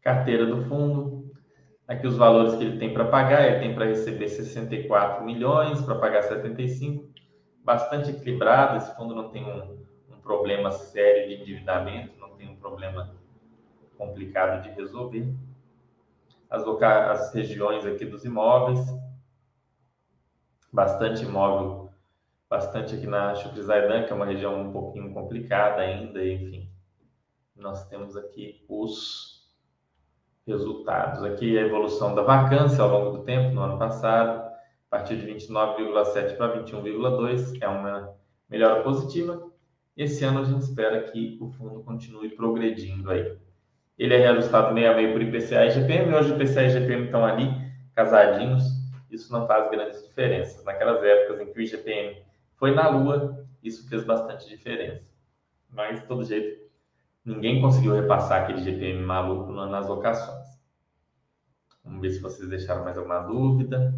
[0.00, 1.29] carteira do fundo,
[1.90, 5.96] Aqui os valores que ele tem para pagar, ele tem para receber 64 milhões, para
[5.96, 7.12] pagar 75,
[7.64, 8.76] bastante equilibrado.
[8.76, 13.12] Esse fundo não tem um, um problema sério de endividamento, não tem um problema
[13.98, 15.34] complicado de resolver.
[16.48, 18.78] As, as regiões aqui dos imóveis,
[20.72, 21.92] bastante imóvel,
[22.48, 26.70] bastante aqui na Chuprizaidan, que é uma região um pouquinho complicada ainda, enfim.
[27.56, 29.39] Nós temos aqui os
[30.46, 31.22] resultados.
[31.22, 35.26] Aqui a evolução da vacância ao longo do tempo, no ano passado, a partir de
[35.26, 38.14] 29,7 para 21,2, é uma
[38.48, 39.50] melhora positiva.
[39.96, 43.36] Esse ano a gente espera que o fundo continue progredindo aí.
[43.98, 47.24] Ele é reajustado meio a meio por IPCA e GPM, hoje IPCA e GPM estão
[47.24, 47.50] ali
[47.94, 48.62] casadinhos,
[49.10, 50.64] isso não faz grandes diferenças.
[50.64, 52.22] Naquelas épocas em que o IGPM
[52.56, 55.02] foi na lua, isso fez bastante diferença.
[55.68, 56.59] Mas, de todo jeito,
[57.24, 60.46] ninguém conseguiu repassar aquele GPM maluco nas locações.
[61.84, 63.94] Vamos ver se vocês deixaram mais alguma dúvida.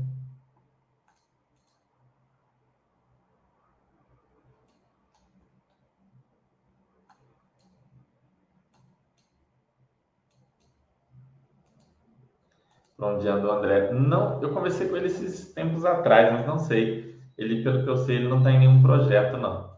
[13.32, 13.92] Anda o André?
[13.92, 17.20] Não, eu conversei com ele esses tempos atrás, mas não sei.
[17.36, 19.71] Ele, pelo que eu sei, ele não está em nenhum projeto, não.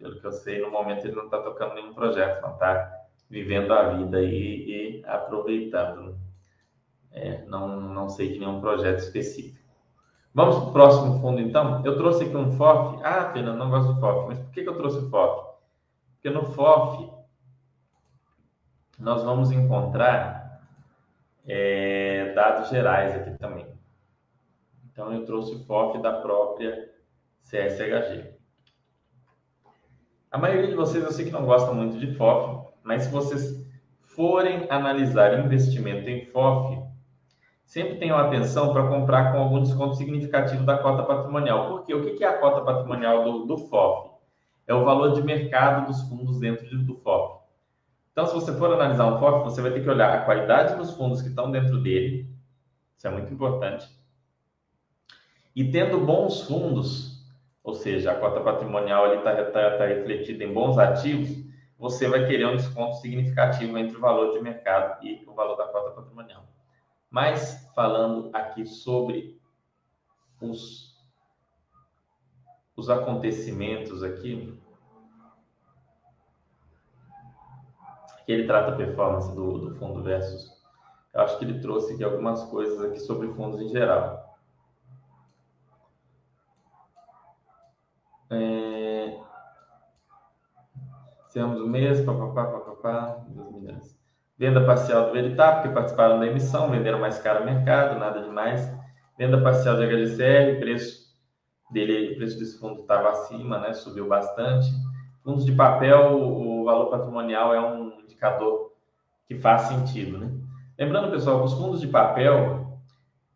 [0.00, 2.90] Pelo que eu sei, no momento ele não está tocando nenhum projeto, não está
[3.28, 6.18] vivendo a vida aí e aproveitando.
[7.12, 9.60] É, não, não sei de nenhum projeto específico.
[10.32, 11.84] Vamos para o próximo fundo, então.
[11.84, 12.98] Eu trouxe aqui um FOF.
[13.04, 14.28] Ah, Fernando, não gosto do FOF.
[14.28, 15.50] Mas por que, que eu trouxe o FOF?
[16.14, 17.12] Porque no FOF
[18.98, 20.62] nós vamos encontrar
[21.46, 23.66] é, dados gerais aqui também.
[24.90, 26.90] Então, eu trouxe o FOF da própria
[27.42, 28.39] CSHG.
[30.30, 33.68] A maioria de vocês eu sei que não gosta muito de FOF, mas se vocês
[34.00, 36.80] forem analisar investimento em FOF,
[37.64, 41.70] sempre tenham atenção para comprar com algum desconto significativo da cota patrimonial.
[41.70, 44.10] Porque o que é a cota patrimonial do, do FOF?
[44.68, 47.40] É o valor de mercado dos fundos dentro do FOF.
[48.12, 50.92] Então, se você for analisar um FOF, você vai ter que olhar a qualidade dos
[50.92, 52.30] fundos que estão dentro dele,
[52.96, 53.88] isso é muito importante.
[55.56, 57.09] E tendo bons fundos,
[57.62, 61.28] ou seja, a cota patrimonial está tá, tá refletida em bons ativos,
[61.78, 65.66] você vai querer um desconto significativo entre o valor de mercado e o valor da
[65.66, 66.44] cota patrimonial.
[67.10, 69.40] Mas falando aqui sobre
[70.40, 70.94] os,
[72.76, 74.58] os acontecimentos aqui,
[78.24, 80.60] que ele trata a performance do, do fundo versus.
[81.12, 84.29] Eu acho que ele trouxe aqui algumas coisas aqui sobre fundos em geral.
[88.30, 89.20] É,
[91.30, 93.96] Encerramos o mês, papapá, papapá, 2 milhões.
[94.36, 98.68] Venda parcial do Veritá, porque participaram da emissão, venderam mais caro no mercado, nada demais.
[99.16, 101.14] Venda parcial de HGCR, preço
[101.70, 103.72] dele, o preço desse fundo estava acima, né?
[103.72, 104.66] Subiu bastante.
[105.22, 108.72] Fundos de papel, o valor patrimonial é um indicador
[109.28, 110.32] que faz sentido, né?
[110.76, 112.76] Lembrando, pessoal, que os fundos de papel,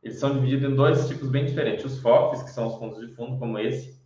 [0.03, 1.84] eles são divididos em dois tipos bem diferentes.
[1.84, 4.03] Os FOFs, que são os fundos de fundo, como esse,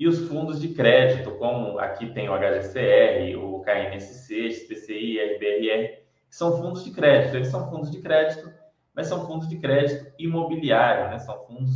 [0.00, 6.34] e os fundos de crédito, como aqui tem o HGCR, o KNSC, SPCI, RBRR, que
[6.34, 7.36] são fundos de crédito.
[7.36, 8.50] Eles são fundos de crédito,
[8.94, 11.18] mas são fundos de crédito imobiliário, né?
[11.18, 11.70] São fundos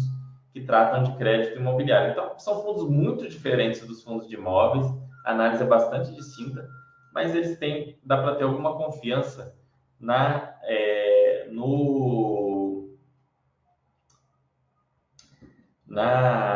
[0.55, 2.13] que tratam de crédito imobiliário.
[2.13, 4.87] Então, são fundos muito diferentes dos fundos de imóveis,
[5.27, 6.67] a análise é bastante distinta,
[7.13, 9.55] mas eles têm, dá para ter alguma confiança
[10.01, 12.89] na, é, no,
[15.87, 16.54] na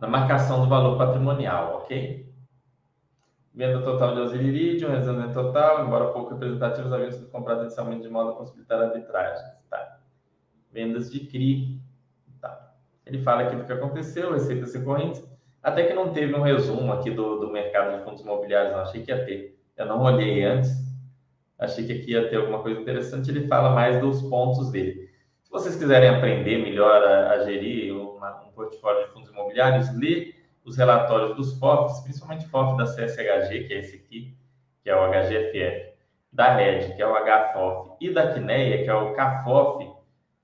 [0.00, 2.28] na marcação do valor patrimonial, ok?
[3.52, 8.30] Venda total de auxilirídio, reserva total, embora pouco representativos, haviam sido comprados inicialmente de modo
[8.30, 9.40] a possibilitar arbitragens.
[9.68, 9.98] Tá.
[10.72, 11.80] Vendas de CRI.
[12.40, 12.74] Tá.
[13.04, 15.22] Ele fala aqui do que aconteceu, receitas recorrentes,
[15.62, 18.80] até que não teve um resumo aqui do, do mercado de fundos imobiliários, não.
[18.80, 19.58] Achei que ia ter.
[19.76, 20.70] Eu não olhei antes,
[21.58, 23.30] achei que aqui ia ter alguma coisa interessante.
[23.30, 24.99] Ele fala mais dos pontos dele.
[25.50, 30.32] Se vocês quiserem aprender melhor a, a gerir uma, um portfólio de fundos imobiliários, lê
[30.64, 34.36] os relatórios dos FOFs, principalmente FOF da CSHG, que é esse aqui,
[34.80, 35.92] que é o HGFF,
[36.32, 39.90] da RED, que é o HFOF, e da CNEA, que é o CAFOF,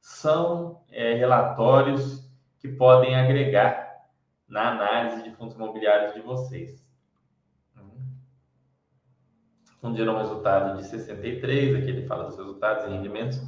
[0.01, 2.29] são é, relatórios
[2.59, 4.09] que podem agregar
[4.49, 6.85] na análise de fundos imobiliários de vocês.
[9.81, 13.41] Fundo gerou um resultado de 63, aqui ele fala dos resultados e rendimentos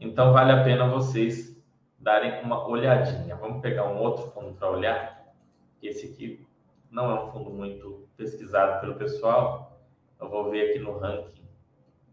[0.00, 1.54] então, vale a pena vocês
[1.98, 3.36] darem uma olhadinha.
[3.36, 5.34] Vamos pegar um outro fundo para olhar.
[5.82, 6.46] Esse aqui
[6.90, 9.78] não é um fundo muito pesquisado pelo pessoal.
[10.18, 11.46] Eu vou ver aqui no ranking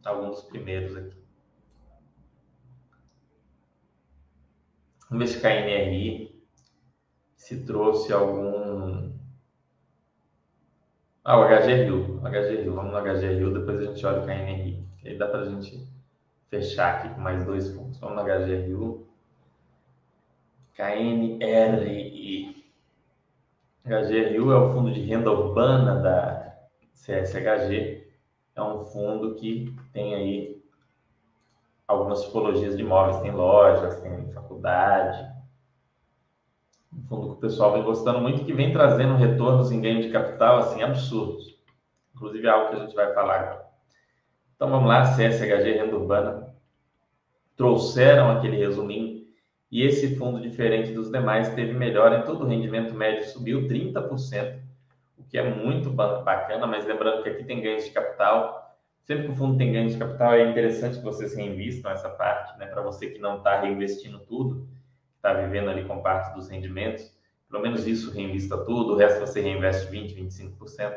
[0.03, 1.17] alguns primeiros aqui.
[5.09, 6.45] Vamos ver se KNRI
[7.35, 9.13] se trouxe algum.
[11.23, 12.19] Ah, o HGRU.
[12.19, 12.73] HGRU.
[12.73, 14.85] Vamos no HGRU, depois a gente olha o KNRI.
[15.05, 15.87] Aí dá para a gente
[16.49, 17.97] fechar aqui com mais dois fundos.
[17.99, 19.05] Vamos na HGRU.
[20.75, 22.65] KNRI.
[23.85, 26.55] HGRU é o fundo de renda urbana da
[26.93, 28.07] CSHG.
[28.55, 30.63] É um fundo que tem aí
[31.87, 33.21] algumas tipologias de imóveis.
[33.21, 35.25] Tem lojas, tem faculdade.
[36.93, 40.11] Um fundo que o pessoal vem gostando muito, que vem trazendo retornos em ganho de
[40.11, 41.57] capital assim absurdos.
[42.15, 43.66] Inclusive é algo que a gente vai falar agora.
[44.57, 46.51] Então vamos lá, CSHG Renda Urbana.
[47.55, 49.23] Trouxeram aquele resuminho
[49.71, 54.59] e esse fundo, diferente dos demais, teve melhor em todo o rendimento médio, subiu 30%,
[55.15, 58.75] o que é muito bacana, mas lembrando que aqui tem ganhos de capital.
[59.03, 62.57] Sempre que o fundo tem ganhos de capital, é interessante que vocês reinvistam essa parte,
[62.57, 62.65] né?
[62.65, 64.67] Para você que não está reinvestindo tudo,
[65.17, 67.15] está vivendo ali com parte dos rendimentos,
[67.47, 70.15] pelo menos isso reinvista tudo, o resto você reinveste 20%,
[70.57, 70.95] 25%,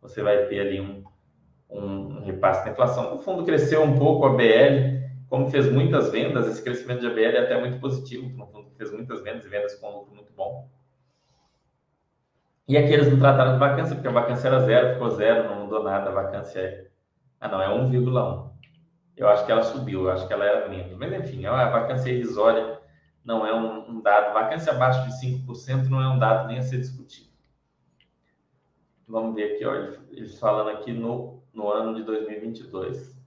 [0.00, 1.02] você vai ter ali um,
[1.72, 3.14] um repasse da inflação.
[3.14, 7.36] O fundo cresceu um pouco, a BL, como fez muitas vendas, esse crescimento de ABL
[7.36, 10.68] é até muito positivo, no fundo fez muitas vendas e vendas com lucro muito bom.
[12.68, 15.64] E aqui eles não trataram de vacância, porque a vacância era zero, ficou zero, não
[15.64, 16.86] mudou nada, a vacância é...
[17.40, 18.50] Ah, não, é 1,1.
[19.16, 20.96] Eu acho que ela subiu, eu acho que ela era menos.
[20.96, 22.78] Mas, enfim, a vacância irrisória
[23.24, 24.32] não é um, um dado.
[24.32, 27.30] Vacância abaixo de 5% não é um dado nem a ser discutido.
[29.08, 29.74] Vamos ver aqui, ó,
[30.10, 33.20] eles falando aqui no no ano de 2022.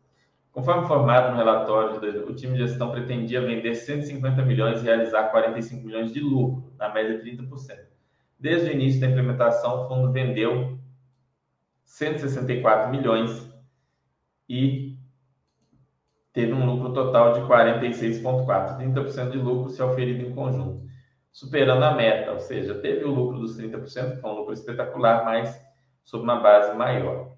[0.55, 5.86] Conforme informado no relatório, o time de gestão pretendia vender 150 milhões e realizar 45
[5.86, 7.78] milhões de lucro, na média 30%.
[8.39, 10.80] Desde o início da implementação, o fundo vendeu
[11.84, 13.51] 164 milhões
[14.47, 14.97] e
[16.32, 20.86] teve um lucro total de 46,4%, 30% de lucro se oferido em conjunto,
[21.34, 25.26] superando a meta, ou seja, teve o lucro dos 30%, que foi um lucro espetacular,
[25.26, 25.61] mas
[26.05, 27.34] sob uma base maior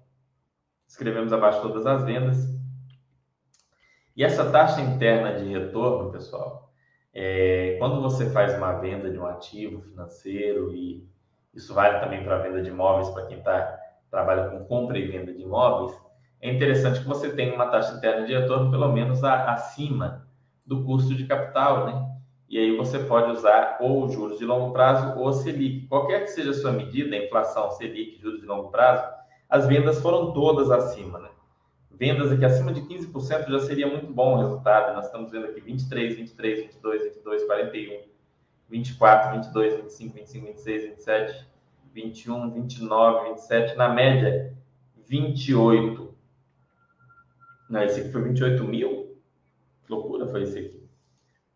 [0.88, 2.58] escrevemos abaixo todas as vendas.
[4.16, 6.72] E essa taxa interna de retorno, pessoal,
[7.14, 11.06] é, quando você faz uma venda de um ativo financeiro, e
[11.54, 13.78] isso vale também para a venda de imóveis, para quem tá,
[14.10, 15.96] trabalha com compra e venda de imóveis,
[16.40, 20.26] é interessante que você tenha uma taxa interna de retorno pelo menos a, acima
[20.64, 22.08] do custo de capital, né?
[22.48, 25.86] E aí você pode usar ou juros de longo prazo ou Selic.
[25.86, 29.17] Qualquer que seja a sua medida, inflação, Selic, juros de longo prazo,
[29.48, 31.30] as vendas foram todas acima, né?
[31.90, 34.94] Vendas aqui acima de 15% já seria muito bom o resultado.
[34.94, 38.02] Nós estamos vendo aqui 23, 23, 22, 22, 41,
[38.68, 41.46] 24, 22, 25, 25, 26, 27,
[41.92, 44.56] 21, 29, 27, na média
[45.08, 46.14] 28.
[47.68, 49.18] Não, esse aqui foi 28 mil?
[49.84, 50.88] Que loucura foi esse aqui.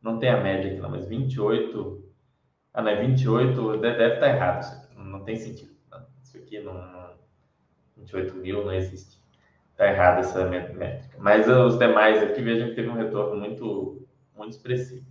[0.02, 2.02] Não tem a média aqui não, mas 28...
[2.74, 5.76] Ah, não, é 28, deve estar errado isso aqui, não tem sentido.
[5.90, 7.10] Não, isso aqui não, não...
[8.02, 9.20] 28 mil não existe.
[9.72, 11.16] Está errado essa métrica.
[11.18, 15.06] Mas os demais aqui, vejam que teve um retorno muito, muito expressivo.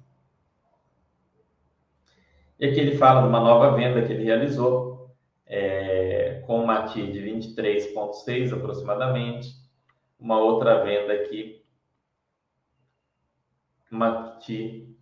[2.59, 5.09] E aqui ele fala de uma nova venda que ele realizou,
[5.47, 9.49] é, com uma TI de 23,6 aproximadamente,
[10.19, 11.65] uma outra venda aqui,
[13.91, 14.95] uma TI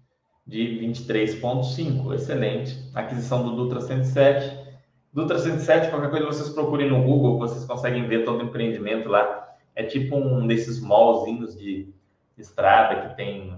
[0.48, 2.90] de 23,5, excelente.
[2.96, 4.59] Aquisição do Dutra 107.
[5.12, 9.56] Dutra 107, qualquer coisa vocês procurem no Google, vocês conseguem ver todo o empreendimento lá.
[9.76, 11.92] É tipo um desses mallzinhos de
[12.38, 13.58] estrada que tem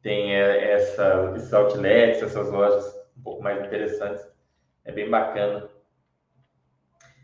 [0.00, 2.84] tem é, essa, esses outlets, essas lojas
[3.16, 4.26] um pouco mais interessantes.
[4.84, 5.68] É bem bacana.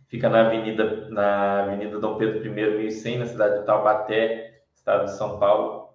[0.06, 5.16] Fica na Avenida, na Avenida Dom Pedro I, 1100, na cidade de Taubaté, estado de
[5.16, 5.92] São Paulo.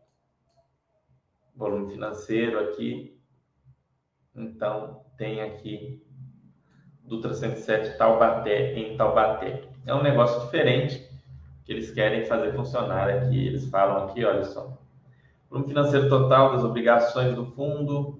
[1.56, 3.18] Volume financeiro aqui.
[4.36, 6.06] Então, tem aqui
[7.14, 9.62] Dutra 107 Taubaté, em Taubaté.
[9.86, 11.08] É um negócio diferente
[11.64, 13.48] que eles querem fazer funcionar aqui.
[13.48, 14.76] Eles falam aqui, olha só,
[15.54, 18.20] Volume financeiro total das obrigações do fundo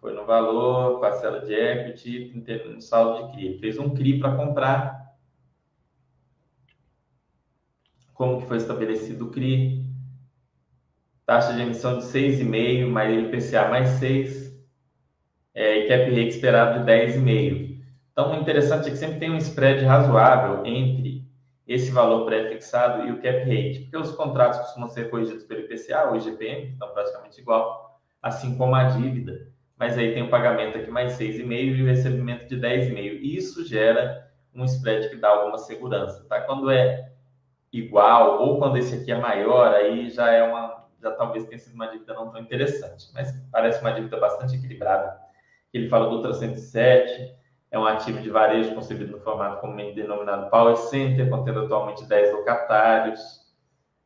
[0.00, 2.32] foi no valor, parcela de equity,
[2.66, 3.58] no saldo de CRI.
[3.60, 5.14] Fez um CRI para comprar.
[8.12, 9.86] Como que foi estabelecido o CRI?
[11.24, 14.41] Taxa de emissão de 6,5, mais IPCA mais 6.
[15.54, 17.82] É, e cap rate esperado de 10,5.
[18.12, 21.22] Então, o interessante é que sempre tem um spread razoável entre
[21.66, 26.08] esse valor pré-fixado e o cap rate, porque os contratos costumam ser corrigidos pelo IPCA
[26.08, 29.48] ou IGPM, que estão praticamente igual, assim como a dívida.
[29.78, 33.20] Mas aí tem o pagamento aqui mais 6,5 e o recebimento de 10,5.
[33.22, 36.40] Isso gera um spread que dá alguma segurança, tá?
[36.42, 37.10] Quando é
[37.72, 41.74] igual ou quando esse aqui é maior, aí já é uma já talvez tenha sido
[41.74, 45.18] uma dívida não tão interessante, mas parece uma dívida bastante equilibrada.
[45.72, 47.34] Ele fala do Ultra 107,
[47.70, 52.34] é um ativo de varejo concebido no formato comumente denominado Power Center, contendo atualmente 10
[52.34, 53.40] locatários,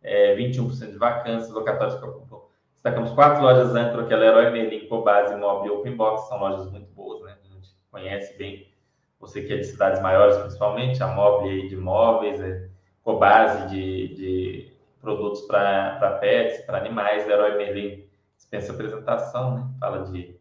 [0.02, 2.38] é, 21% de vacâncias, locatários que ocupam.
[2.74, 6.70] Destacamos quatro lojas âncora, que é Leroy Merlin, Cobase, Mob e Open Box, são lojas
[6.70, 7.36] muito boas, né?
[7.42, 8.72] A gente conhece bem,
[9.18, 12.68] você que é de cidades maiores principalmente, a Mob aí de móveis, é,
[13.02, 18.06] Cobase de, de produtos para pets, para animais, Leroy Merlin
[18.36, 19.66] dispensa apresentação, né?
[19.80, 20.35] Fala de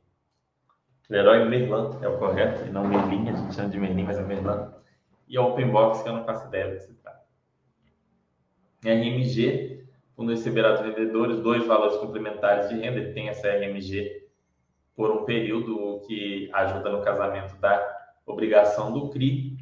[1.10, 4.24] Leroy Merlin é o correto, e não Merlin, a gente chama de Merlin, mas é
[4.24, 4.72] Merlin.
[5.28, 7.26] E Open Box, que eu não faço ideia do que se trata.
[8.84, 9.86] RMG,
[10.16, 14.24] fundo receberá dos vendedores dois valores complementares de renda, ele tem essa RMG
[14.96, 17.86] por um período que ajuda no casamento da
[18.26, 19.58] obrigação do CRI.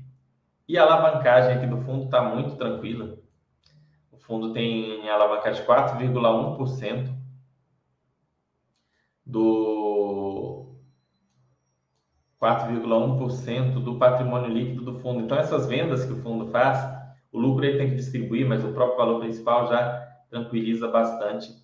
[0.68, 3.18] E a alavancagem aqui do fundo está muito tranquila.
[4.12, 7.12] O fundo tem alavancagem de 4,1%
[9.26, 10.33] do
[12.44, 15.22] 4,1% do patrimônio líquido do fundo.
[15.22, 16.78] Então, essas vendas que o fundo faz,
[17.32, 21.56] o lucro ele tem que distribuir, mas o próprio valor principal já tranquiliza bastante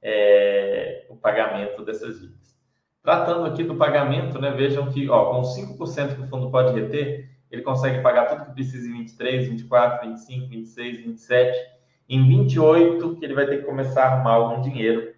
[0.00, 2.56] é, o pagamento dessas dívidas.
[3.02, 7.28] Tratando aqui do pagamento, né, vejam que ó, com 5% que o fundo pode reter,
[7.50, 11.58] ele consegue pagar tudo que precisa em 23, 24, 25, 26, 27.
[12.08, 15.12] Em 28, que ele vai ter que começar a arrumar algum dinheiro,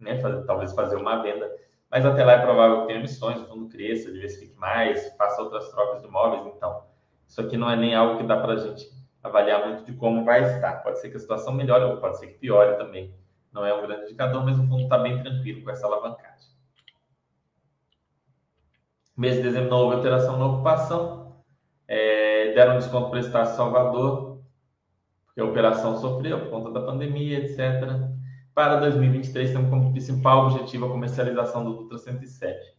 [0.00, 1.50] né, fazer, talvez fazer uma venda
[1.90, 5.70] mas até lá é provável que tenha emissões, o fundo cresça, diversifique mais, faça outras
[5.70, 6.46] trocas de imóveis.
[6.54, 6.82] Então,
[7.26, 8.86] isso aqui não é nem algo que dá para a gente
[9.22, 10.82] avaliar muito de como vai estar.
[10.82, 13.14] Pode ser que a situação melhore ou pode ser que piore também.
[13.52, 16.48] Não é um grande indicador, mas o fundo está bem tranquilo com essa alavancagem.
[19.16, 21.42] Mês de dezembro não houve alteração na ocupação.
[21.88, 24.42] É, deram desconto para o Estado de Salvador,
[25.24, 28.17] porque a operação sofreu por conta da pandemia, etc.
[28.58, 32.76] Para 2023, temos como principal objetivo a comercialização do Dutra 107.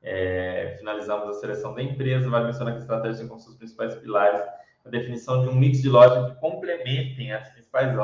[0.00, 3.94] É, finalizamos a seleção da empresa, vale mencionar que a estratégia tem como seus principais
[3.96, 4.40] pilares
[4.82, 7.94] a definição de um mix de lojas que complementem as principais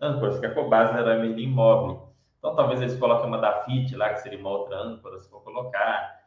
[0.00, 2.08] âncoras, que é a Cobase, Leroy Merlin Imóvel.
[2.38, 5.42] Então, talvez eles coloquem uma da FIT lá, que seria uma outra âncora, se for
[5.42, 6.22] colocar,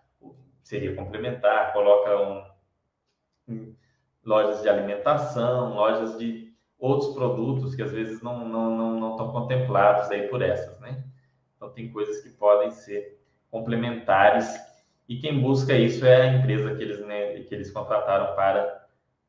[0.61, 2.45] seria complementar, coloca
[3.49, 3.76] um,
[4.24, 6.52] lojas de alimentação, lojas de
[6.84, 11.03] outros produtos que às vezes não, não, não, não estão contemplados aí por essas, né?
[11.55, 13.19] Então tem coisas que podem ser
[13.49, 14.59] complementares
[15.07, 18.86] e quem busca isso é a empresa que eles, né, que eles contrataram para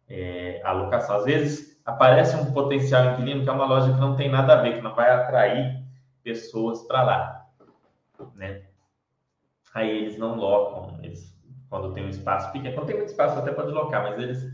[0.09, 1.17] é, alocação.
[1.17, 4.63] Às vezes aparece um potencial inquilino que é uma loja que não tem nada a
[4.63, 5.83] ver, que não vai atrair
[6.23, 7.47] pessoas para lá,
[8.35, 8.63] né?
[9.75, 11.35] Aí eles não locam, eles
[11.69, 12.75] quando tem um espaço pequeno.
[12.75, 14.45] Quando tem muito espaço, até pode locar, mas eles.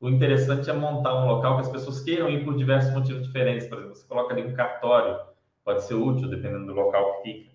[0.00, 3.66] O interessante é montar um local que as pessoas queiram ir por diversos motivos diferentes.
[3.66, 5.18] Por exemplo, você coloca ali um cartório,
[5.64, 7.50] pode ser útil, dependendo do local que fica.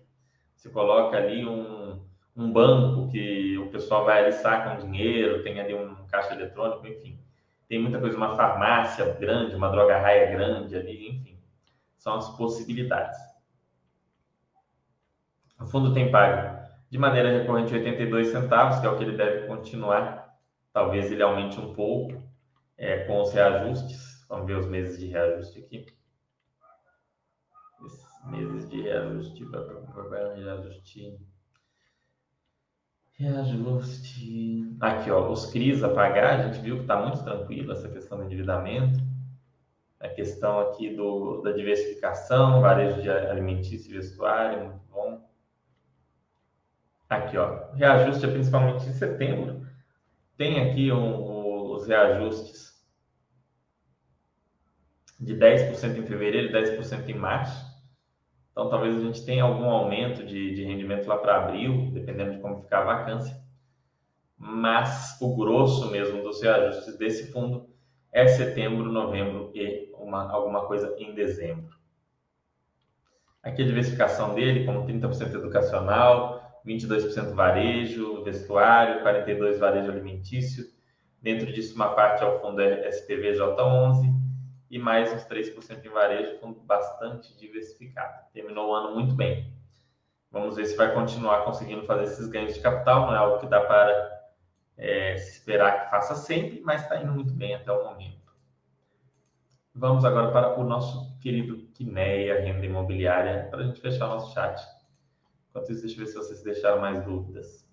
[0.54, 2.04] Você coloca ali um,
[2.36, 6.86] um banco que o pessoal vai ali, saca um dinheiro, tem ali um caixa eletrônico,
[6.86, 7.18] enfim.
[7.66, 11.38] Tem muita coisa, uma farmácia grande, uma droga raia grande ali, enfim.
[11.96, 13.18] São as possibilidades.
[15.58, 19.46] O fundo tem pago de maneira recorrente 82 centavos, que é o que ele deve
[19.46, 20.36] continuar.
[20.74, 22.22] Talvez ele aumente um pouco
[22.76, 24.24] é, com os reajustes.
[24.28, 25.86] Vamos ver os meses de reajuste aqui.
[27.84, 31.18] Esses meses de reajuste, reajuste,
[33.14, 34.76] reajuste.
[34.80, 38.18] Aqui, ó, os CRIs a pagar, a gente viu que está muito tranquilo essa questão
[38.18, 38.98] do endividamento.
[40.00, 45.28] A questão aqui do, da diversificação, varejo de alimentício e vestuário, muito bom.
[47.08, 49.66] Aqui, ó, reajuste é principalmente em setembro.
[50.36, 51.34] Tem aqui um,
[51.74, 52.74] os reajustes
[55.18, 57.64] de 10% em fevereiro e 10% em março.
[58.52, 62.38] Então, talvez a gente tenha algum aumento de, de rendimento lá para abril, dependendo de
[62.38, 63.36] como ficar a vacância.
[64.36, 67.68] Mas o grosso mesmo dos reajustes desse fundo
[68.12, 71.74] é setembro, novembro e uma, alguma coisa em dezembro.
[73.42, 80.64] Aqui a diversificação dele, como 30% educacional, 22% varejo, vestuário, 42% varejo alimentício.
[81.24, 84.12] Dentro disso, uma parte ao fundo é SPVJ11
[84.70, 88.26] e mais uns 3% em varejo, fundo bastante diversificado.
[88.34, 89.50] Terminou o ano muito bem.
[90.30, 93.06] Vamos ver se vai continuar conseguindo fazer esses ganhos de capital.
[93.06, 94.28] Não é algo que dá para
[94.76, 98.30] é, se esperar que faça sempre, mas está indo muito bem até o momento.
[99.74, 104.34] Vamos agora para o nosso querido Quineia, renda imobiliária, para a gente fechar o nosso
[104.34, 104.62] chat.
[105.48, 107.63] Enquanto isso, deixa eu ver se vocês deixaram mais dúvidas.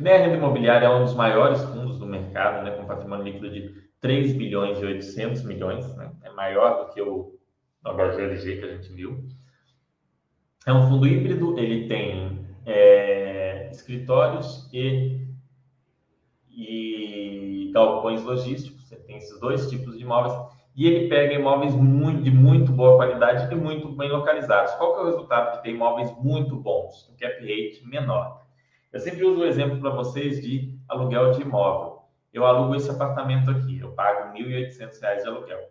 [0.00, 3.22] Que nem a renda imobiliária é um dos maiores fundos do mercado, né, com patrimônio
[3.22, 7.38] líquido de 3 bilhões e 800 milhões, né, é maior do que o
[7.84, 9.22] HGLG que a gente viu.
[10.66, 15.20] É um fundo híbrido, ele tem é, escritórios e,
[16.48, 20.32] e galpões logísticos, você tem esses dois tipos de imóveis
[20.74, 24.72] e ele pega imóveis muito, de muito boa qualidade e muito bem localizados.
[24.76, 28.39] Qual que é o resultado de ter imóveis muito bons, um cap rate menor?
[28.92, 32.02] Eu sempre uso o exemplo para vocês de aluguel de imóvel.
[32.32, 35.70] Eu alugo esse apartamento aqui, eu pago R$ 1.800 de aluguel.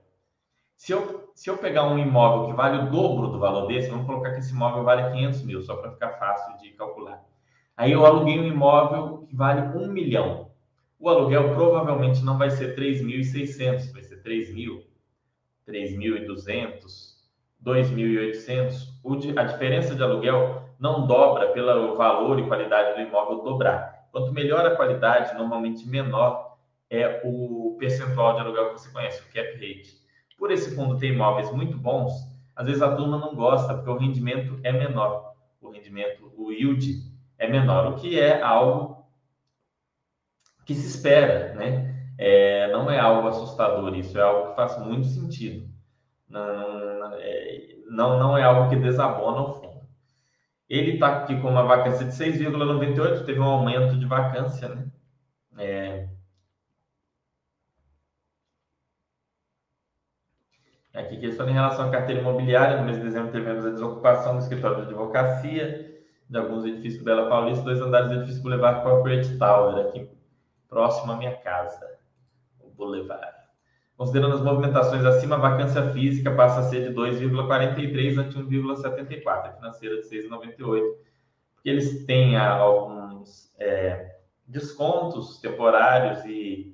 [0.78, 4.05] Se eu, se eu pegar um imóvel que vale o dobro do valor desse, vamos
[4.05, 7.22] colocar que esse imóvel vale 500 mil, só para ficar fácil de calcular.
[7.76, 10.51] Aí eu aluguei um imóvel que vale um milhão.
[10.97, 14.84] O aluguel provavelmente não vai ser 3.600, vai ser 3 mil.
[15.67, 17.18] 3.200,
[17.64, 24.07] 2.800, a diferença de aluguel não dobra pelo valor e qualidade do imóvel dobrar.
[24.12, 26.57] Quanto melhor a qualidade, normalmente menor
[26.89, 29.99] é o percentual de aluguel que você conhece, o cap rate.
[30.38, 32.14] Por esse fundo ter imóveis muito bons,
[32.55, 35.34] às vezes a turma não gosta, porque o rendimento é menor.
[35.62, 37.03] O rendimento, o yield
[37.38, 39.05] é menor, o que é algo
[40.66, 42.14] que se espera, né?
[42.18, 45.68] É, não é algo assustador, isso é algo que faz muito sentido.
[46.30, 49.88] Não, é, não, não é algo que desabona o fundo.
[50.69, 54.88] Ele está aqui com uma vacância de 6,98, teve um aumento de vacância, né?
[55.57, 56.07] É...
[60.93, 63.69] Aqui que eles falam em relação à carteira imobiliária, no mês de dezembro tivemos a
[63.69, 68.84] desocupação do escritório de advocacia, de alguns edifícios Bela Paulista, dois andares do edifício Boulevard
[68.84, 70.09] Corporate Tower, aqui
[70.67, 71.97] próximo à minha casa.
[72.75, 73.38] Boulevard.
[73.99, 79.51] Considerando as movimentações acima, a vacância física passa a ser de 2,43 ante 1,74, a
[79.51, 80.95] financeira de 6,98,
[81.53, 84.15] porque eles têm alguns é,
[84.47, 86.73] descontos temporários e,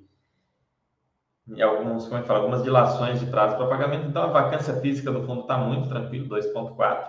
[1.48, 5.24] e alguns, como é algumas dilações de prazo para pagamento, então a vacância física do
[5.24, 7.08] fundo está muito tranquilo, 2,4,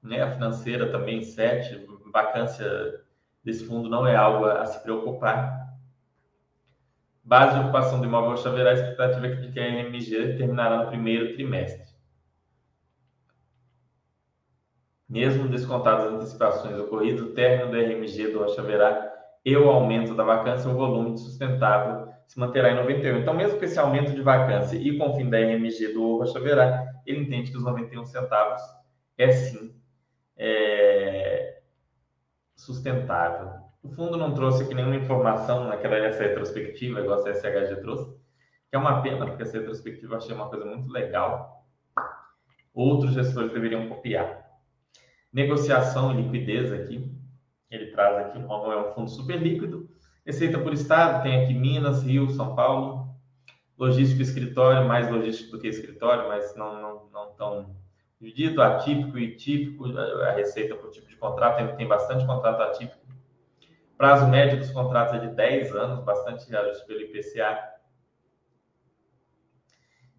[0.00, 0.22] né?
[0.22, 3.04] a financeira também 7, vacância
[3.42, 5.67] desse fundo não é algo a se preocupar.
[7.28, 11.86] Base de ocupação do imóvel haverá expectativa de que a MG terminará no primeiro trimestre.
[15.06, 19.12] Mesmo descontadas as antecipações ocorridas, o término do RMG do Rocha Verá
[19.44, 23.18] e o aumento da vacância, o volume sustentável se manterá em 91.
[23.18, 26.40] Então, mesmo com esse aumento de vacância e com o fim da RMG do Rocha
[26.40, 28.62] Verá, ele entende que os 91 centavos
[29.18, 29.78] é sim
[30.34, 31.60] é,
[32.56, 33.67] sustentável.
[33.88, 38.04] O fundo não trouxe aqui nenhuma informação naquela essa retrospectiva, igual a SHG trouxe,
[38.68, 41.64] que é uma pena, porque essa retrospectiva eu achei uma coisa muito legal.
[42.74, 44.46] outros gestores deveriam copiar.
[45.32, 47.10] Negociação e liquidez aqui,
[47.70, 49.88] ele traz aqui, é um fundo super líquido.
[50.24, 53.08] Receita por estado, tem aqui Minas, Rio, São Paulo.
[53.78, 57.74] Logístico escritório, mais logístico do que escritório, mas não, não, não tão
[58.20, 58.60] dividido.
[58.60, 62.97] Atípico e típico, a receita por tipo de contrato, tem bastante contrato atípico.
[63.98, 67.78] Prazo médio dos contratos é de 10 anos, bastante ajuste pelo IPCA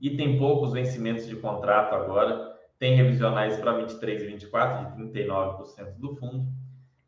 [0.02, 2.60] e tem poucos vencimentos de contrato agora.
[2.78, 6.46] Tem revisionais para 23 e 24, de 39% do fundo.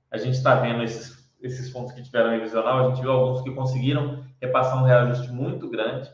[0.09, 3.53] A gente está vendo esses, esses fundos que tiveram revisional, a gente viu alguns que
[3.53, 6.09] conseguiram repassar um reajuste muito grande.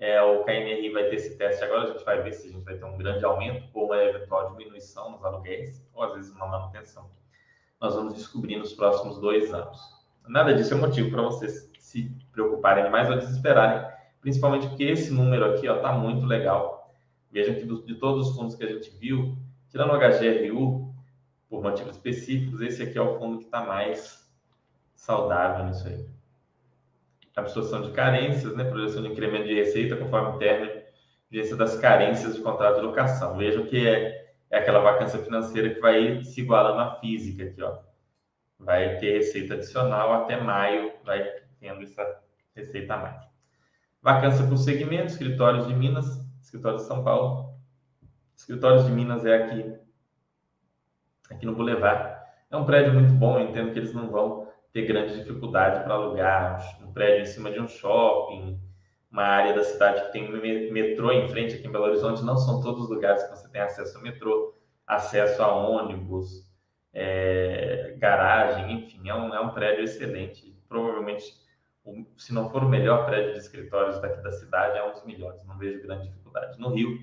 [0.00, 2.64] É, o KNRI vai ter esse teste agora, a gente vai ver se a gente
[2.64, 6.48] vai ter um grande aumento ou uma eventual diminuição nos aluguéis, ou às vezes uma
[6.48, 7.21] manutenção.
[7.82, 9.78] Nós vamos descobrir nos próximos dois anos.
[10.26, 15.44] Nada disso é motivo para vocês se preocuparem demais ou desesperarem principalmente porque esse número
[15.44, 16.94] aqui está muito legal.
[17.30, 19.36] Veja que de todos os fundos que a gente viu,
[19.68, 20.94] tirando o HGRU,
[21.50, 24.30] por motivos específicos, esse aqui é o fundo que está mais
[24.94, 26.06] saudável nisso aí.
[27.34, 28.64] Absorção de carências, né?
[28.64, 30.82] projeção de incremento de receita conforme o término
[31.56, 33.36] das carências de contrato de locação.
[33.36, 34.21] Vejam que é,
[34.52, 37.78] é aquela vacância financeira que vai se igualando à física aqui, ó.
[38.58, 41.26] Vai ter receita adicional até maio, vai
[41.58, 42.22] tendo essa
[42.54, 43.24] receita a mais.
[44.02, 46.06] Vacância por segmento, escritórios de Minas,
[46.42, 47.54] escritório de São Paulo.
[48.36, 49.74] Escritórios de Minas é aqui,
[51.30, 52.20] aqui no Boulevard.
[52.50, 55.94] É um prédio muito bom, eu entendo que eles não vão ter grande dificuldade para
[55.94, 58.60] alugar um prédio em cima de um shopping,
[59.12, 60.32] uma área da cidade que tem
[60.72, 62.24] metrô em frente aqui em Belo Horizonte.
[62.24, 64.54] Não são todos os lugares que você tem acesso ao metrô,
[64.86, 66.50] acesso a ônibus,
[66.94, 70.56] é, garagem, enfim, é um, é um prédio excelente.
[70.68, 71.42] Provavelmente
[72.16, 75.44] se não for o melhor prédio de escritórios daqui da cidade, é um dos melhores.
[75.44, 76.58] Não vejo grande dificuldade.
[76.58, 76.98] No Rio,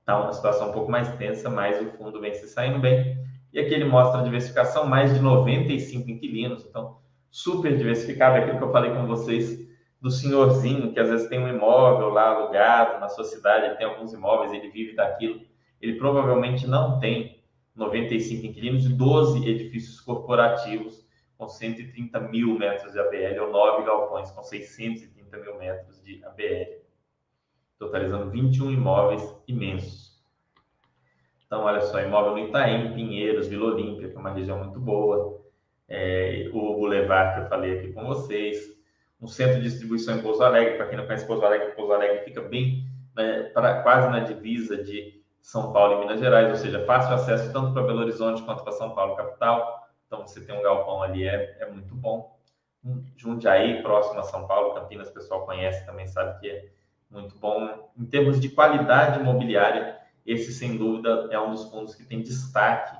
[0.00, 3.18] está uma situação um pouco mais tensa, mas o fundo vem se saindo bem.
[3.52, 6.98] E aqui ele mostra a diversificação, mais de 95 inquilinos, então
[7.30, 8.36] super diversificado.
[8.36, 9.68] É aquilo que eu falei com vocês
[10.04, 13.86] do senhorzinho, que às vezes tem um imóvel lá alugado na sua cidade, ele tem
[13.86, 15.40] alguns imóveis, ele vive daquilo.
[15.80, 17.42] Ele provavelmente não tem
[17.74, 24.30] 95 inquilinos e 12 edifícios corporativos com 130 mil metros de ABL, ou nove galpões
[24.30, 26.82] com 630 mil metros de ABL,
[27.78, 30.22] totalizando 21 imóveis imensos.
[31.46, 35.42] Então, olha só, imóvel no Itaim, Pinheiros, Vila Olímpia, que é uma região muito boa,
[35.88, 38.73] é, o Boulevard que eu falei aqui com vocês,
[39.24, 42.24] um centro de distribuição em Pouso Alegre, para quem não conhece Pouso Alegre, Pouso Alegre
[42.24, 46.84] fica bem, né, pra, quase na divisa de São Paulo e Minas Gerais, ou seja,
[46.84, 50.62] fácil acesso tanto para Belo Horizonte quanto para São Paulo capital, então, você tem um
[50.62, 52.38] galpão ali, é, é muito bom.
[53.16, 56.70] Jundiaí, próximo a São Paulo, Campinas, o pessoal conhece também, sabe que é
[57.10, 57.90] muito bom.
[57.98, 62.96] Em termos de qualidade imobiliária, esse, sem dúvida, é um dos fundos que tem destaque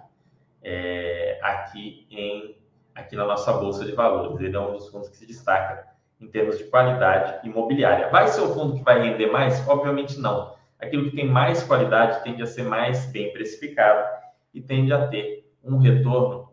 [0.63, 2.59] é, aqui, em,
[2.95, 4.41] aqui na nossa Bolsa de Valores.
[4.41, 5.87] Ele é um dos fundos que se destaca
[6.21, 8.09] em termos de qualidade imobiliária.
[8.09, 9.67] Vai ser o fundo que vai render mais?
[9.69, 10.55] Obviamente não.
[10.79, 14.07] Aquilo que tem mais qualidade tende a ser mais bem precificado
[14.53, 16.49] e tende a ter um retorno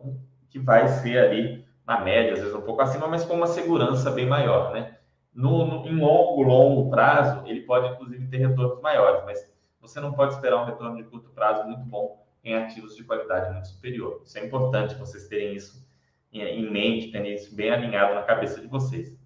[0.49, 4.11] que vai ser ali na média, às vezes um pouco acima, mas com uma segurança
[4.11, 4.97] bem maior, né?
[5.33, 10.13] No, no, em longo, longo prazo, ele pode inclusive ter retornos maiores, mas você não
[10.13, 14.21] pode esperar um retorno de curto prazo muito bom em ativos de qualidade muito superior.
[14.25, 15.85] Isso é importante vocês terem isso
[16.33, 19.17] em mente, terem isso bem alinhado na cabeça de vocês.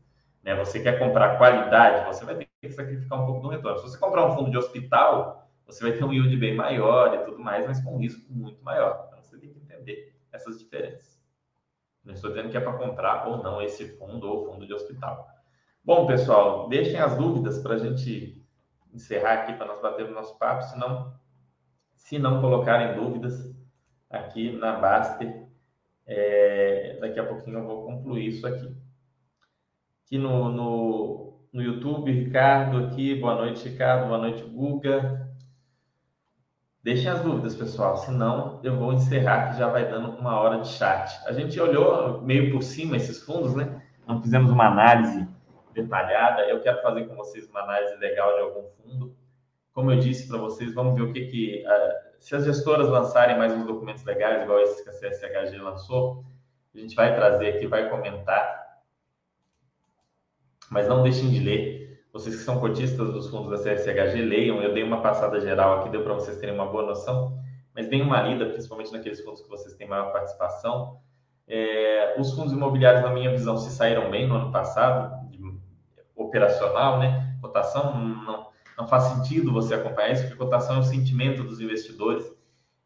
[0.45, 0.53] Né?
[0.55, 3.79] Você quer comprar qualidade, você vai ter que sacrificar um pouco do retorno.
[3.79, 7.25] Se você comprar um fundo de hospital, você vai ter um yield bem maior e
[7.25, 9.07] tudo mais, mas com um risco muito maior.
[9.07, 11.19] Então você tem que entender essas diferenças.
[12.03, 15.27] Não estou dizendo que é para comprar ou não esse fundo ou fundo de hospital.
[15.83, 18.45] Bom, pessoal, deixem as dúvidas para a gente
[18.93, 20.63] encerrar aqui, para nós bater o nosso papo.
[20.63, 21.11] Se não,
[21.95, 23.51] se não colocarem dúvidas
[24.07, 25.47] aqui na Baster,
[26.05, 28.84] é, daqui a pouquinho eu vou concluir isso aqui.
[30.05, 35.27] Aqui no, no, no YouTube, Ricardo aqui, boa noite, Ricardo, boa noite, Guga.
[36.83, 40.67] Deixem as dúvidas, pessoal, senão eu vou encerrar que já vai dando uma hora de
[40.67, 41.19] chat.
[41.25, 43.81] A gente olhou meio por cima esses fundos, né?
[44.07, 45.27] Não fizemos uma análise
[45.73, 46.43] detalhada.
[46.43, 49.17] Eu quero fazer com vocês uma análise legal de algum fundo.
[49.73, 53.39] Como eu disse para vocês, vamos ver o que que uh, se as gestoras lançarem
[53.39, 56.23] mais uns documentos legais, igual esse que a CSHG lançou,
[56.75, 58.64] a gente vai trazer aqui, vai comentar.
[60.75, 64.61] Mas não deixem de ler vocês que são cotistas dos fundos da CSHG, leiam.
[64.61, 67.39] Eu dei uma passada geral aqui, deu para vocês terem uma boa noção,
[67.73, 70.99] mas deem uma lida, principalmente naqueles fundos que vocês têm maior participação.
[71.47, 75.39] É, os fundos imobiliários, na minha visão, se saíram bem no ano passado, de,
[76.13, 77.37] operacional, né?
[77.41, 78.47] Cotação, não,
[78.77, 82.29] não faz sentido você acompanhar isso, porque cotação é o sentimento dos investidores,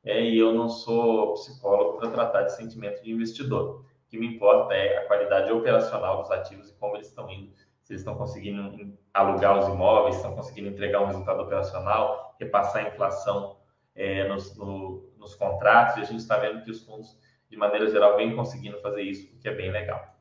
[0.03, 3.79] é, e eu não sou psicólogo para tratar de sentimento de investidor.
[3.79, 7.51] O que me importa é a qualidade operacional dos ativos e como eles estão indo,
[7.89, 13.57] eles estão conseguindo alugar os imóveis, estão conseguindo entregar um resultado operacional, repassar a inflação
[13.95, 17.17] é, nos, no, nos contratos, e a gente está vendo que os fundos,
[17.49, 20.15] de maneira geral, vêm conseguindo fazer isso, o que é bem legal.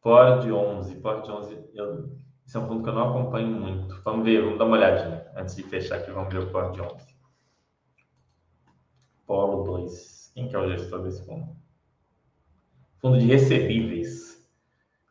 [0.00, 4.00] Ford 11, Ford 11, eu, esse é um fundo que eu não acompanho muito.
[4.02, 5.30] Vamos ver, vamos dar uma olhadinha.
[5.36, 7.14] Antes de fechar aqui, vamos ver o Ford 11.
[9.26, 10.32] Polo 2.
[10.34, 11.54] Quem que é o gestor desse fundo?
[13.00, 14.37] Fundo de recebíveis.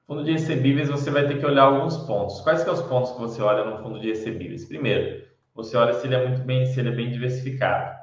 [0.07, 2.39] Fundo de recebíveis, você vai ter que olhar alguns pontos.
[2.39, 4.63] Quais são os pontos que você olha no fundo de recebíveis?
[4.63, 7.93] Primeiro, você olha se ele é muito bem, se ele é bem diversificado.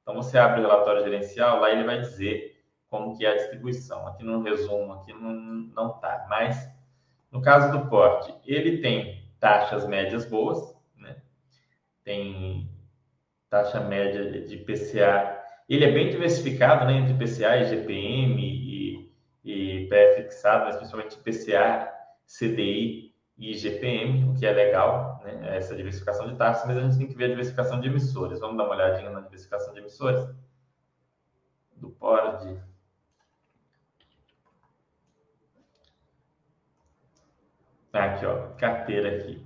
[0.00, 4.06] Então, você abre o relatório gerencial, lá ele vai dizer como que é a distribuição.
[4.06, 6.26] Aqui no resumo, aqui não, não tá.
[6.30, 6.66] Mas,
[7.30, 11.16] no caso do porte, ele tem taxas médias boas, né?
[12.02, 12.70] Tem
[13.50, 15.38] taxa média de PCA.
[15.68, 16.96] Ele é bem diversificado, né?
[16.96, 18.79] Entre PCA e GPM e,
[20.14, 21.92] fixado, mas principalmente PCA,
[22.26, 25.56] CDI e GPM, o que é legal, né?
[25.56, 28.38] Essa diversificação de taxas, mas a gente tem que ver a diversificação de emissores.
[28.38, 30.28] Vamos dar uma olhadinha na diversificação de emissores
[31.76, 32.60] do PORD.
[37.90, 39.44] Tá aqui, ó, carteira aqui.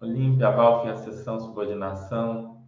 [0.00, 2.61] Olímpia, Aval, Financiação, Subordinação,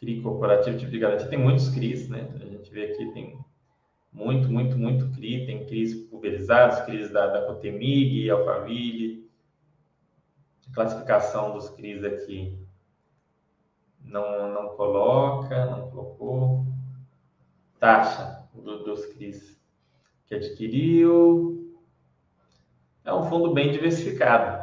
[0.00, 1.28] CRI corporativo, tipo de garantia.
[1.28, 2.28] Tem muitos CRIs, né?
[2.40, 3.38] A gente vê aqui, tem
[4.10, 5.44] muito, muito, muito CRI.
[5.44, 9.30] Tem CRIs pulverizados, CRIs da, da Cotemig, Alphaville.
[10.70, 12.58] A classificação dos CRIs aqui
[14.02, 16.64] não, não coloca, não colocou
[17.78, 19.60] taxa do, dos CRIs
[20.26, 21.76] que adquiriu.
[23.04, 24.59] É um fundo bem diversificado.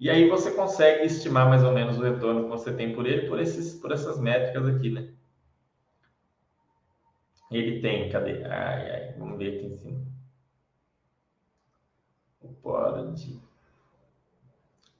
[0.00, 3.28] E aí você consegue estimar mais ou menos o retorno que você tem por ele
[3.28, 5.12] por, esses, por essas métricas aqui, né?
[7.50, 8.42] Ele tem, cadê?
[8.44, 10.06] Ai, ai, vamos ver aqui em cima.
[12.40, 13.38] O pode.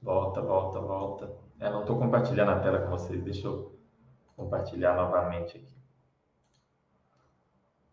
[0.01, 1.35] Volta, volta, volta.
[1.59, 3.23] É, não estou compartilhando a tela com vocês.
[3.23, 3.79] Deixa eu
[4.35, 5.75] compartilhar novamente aqui.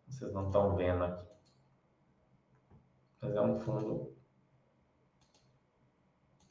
[0.09, 1.27] Vocês não estão vendo aqui.
[3.23, 4.15] Mas é um fundo.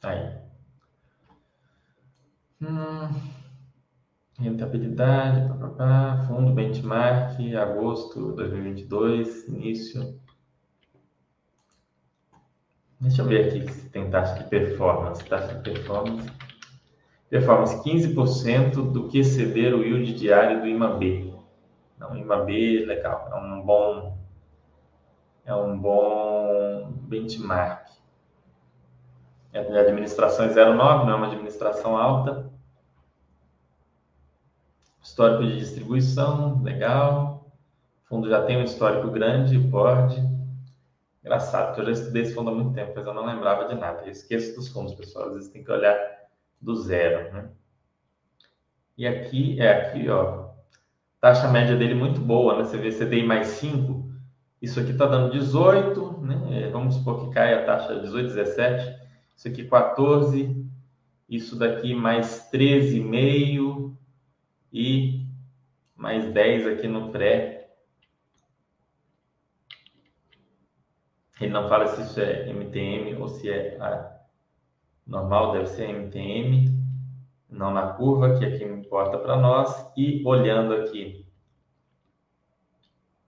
[0.02, 0.47] Aí.
[2.60, 3.08] Hum,
[4.36, 5.48] rentabilidade,
[6.26, 10.18] fundo benchmark, agosto de 2022, início.
[13.00, 15.24] Deixa eu ver aqui se tem taxa de performance.
[15.24, 16.28] Taxa de performance.
[17.30, 21.32] Performance 15% do que exceder o yield diário do IMAB.
[21.96, 23.28] Não, IMAB, legal.
[23.32, 24.18] É um bom,
[25.44, 27.77] é um bom benchmark.
[29.54, 32.50] A administração é 0,9, não é uma administração alta.
[35.02, 37.50] Histórico de distribuição, legal.
[38.04, 40.22] O fundo já tem um histórico grande, pode.
[41.22, 43.74] Engraçado, porque eu já estudei esse fundo há muito tempo, mas eu não lembrava de
[43.74, 44.02] nada.
[44.02, 45.28] Eu esqueço dos fundos, pessoal.
[45.28, 45.96] Às vezes tem que olhar
[46.60, 47.50] do zero, né?
[48.96, 50.48] E aqui, é aqui, ó,
[51.20, 52.64] taxa média dele muito boa, né?
[52.64, 54.10] Você vê CDI mais 5,
[54.60, 56.64] isso aqui está dando 18, né?
[56.64, 59.07] É, vamos supor que caia a taxa 18, 17,
[59.38, 60.66] isso aqui 14,
[61.28, 63.96] isso daqui mais 13,5
[64.72, 65.24] e
[65.94, 67.70] mais 10 aqui no pré.
[71.40, 73.78] Ele não fala se isso é MTM ou se é
[75.06, 76.76] normal, deve ser MTM
[77.48, 81.24] não na curva, que é que importa para nós, e olhando aqui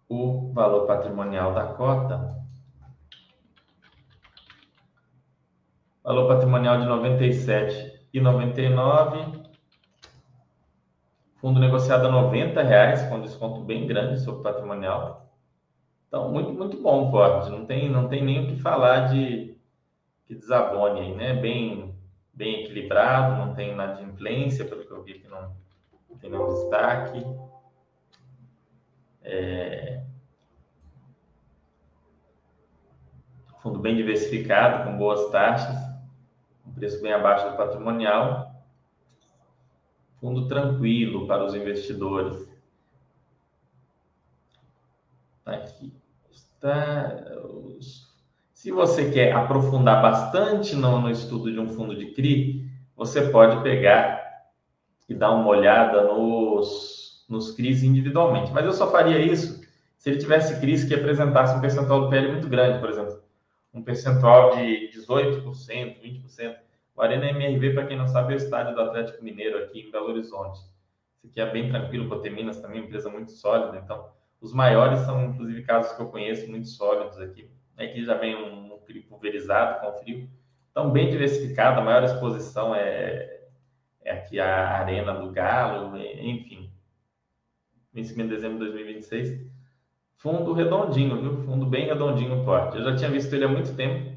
[0.09, 2.40] o valor patrimonial da cota,
[6.11, 9.45] valor patrimonial de 97 e 99,
[11.37, 15.33] fundo negociado a 90 reais, com desconto bem grande sobre patrimonial.
[16.09, 17.49] Então, muito, muito bom, Ford.
[17.49, 19.57] Não tem, não tem nem o que falar de
[20.27, 21.35] que desabone aí, né?
[21.35, 21.95] Bem,
[22.35, 25.55] bem equilibrado, não tem inadimplência, pelo que eu vi que não,
[26.21, 27.25] tem nenhum destaque.
[29.23, 30.03] É...
[33.63, 35.90] Fundo bem diversificado, com boas taxas,
[36.67, 38.55] um preço bem abaixo do patrimonial.
[40.21, 42.49] Fundo tranquilo para os investidores.
[45.47, 45.93] Aqui
[46.31, 47.31] está
[48.61, 53.63] se você quer aprofundar bastante no, no estudo de um fundo de CRI, você pode
[53.63, 54.21] pegar
[55.09, 58.53] e dar uma olhada nos, nos CRIs individualmente.
[58.53, 59.65] Mas eu só faria isso
[59.97, 63.00] Se ele tivesse crise que apresentasse um percentual do PL muito grande, por exemplo,
[63.73, 65.45] um percentual de 18%,
[66.03, 66.57] 20%.
[66.95, 69.91] O Arena MRV, para quem não sabe, é o estádio do Atlético Mineiro aqui em
[69.91, 70.61] Belo Horizonte.
[71.17, 73.79] Esse aqui é bem tranquilo, Coteminas também, empresa muito sólida.
[73.79, 74.11] Então,
[74.41, 77.51] os maiores são, inclusive, casos que eu conheço muito sólidos aqui.
[77.77, 80.29] Aqui já vem um, um pulverizado com frio.
[80.71, 83.45] Então, bem diversificado, a maior exposição é,
[84.03, 86.73] é aqui a Arena do Galo, enfim.
[87.93, 89.50] Vencimento de dezembro de 2026.
[90.21, 91.45] Fundo redondinho, viu?
[91.45, 92.77] Fundo bem redondinho, forte.
[92.77, 94.17] Eu já tinha visto ele há muito tempo,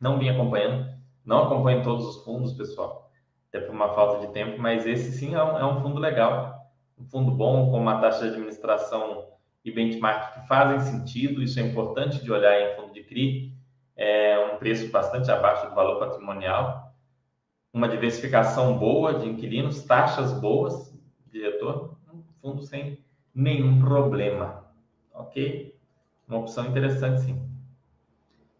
[0.00, 0.92] não vim acompanhando.
[1.24, 3.10] Não acompanho todos os fundos, pessoal,
[3.48, 6.54] até por uma falta de tempo, mas esse sim é um, é um fundo legal.
[6.98, 9.26] Um fundo bom, com uma taxa de administração
[9.64, 11.42] e benchmark que fazem sentido.
[11.42, 13.52] Isso é importante de olhar em fundo de CRI
[13.96, 16.92] é um preço bastante abaixo do valor patrimonial,
[17.72, 20.92] uma diversificação boa de inquilinos, taxas boas
[21.26, 22.98] de retorno, um fundo sem
[23.34, 24.61] nenhum problema,
[25.14, 25.74] ok?
[26.28, 27.40] Uma opção interessante, sim.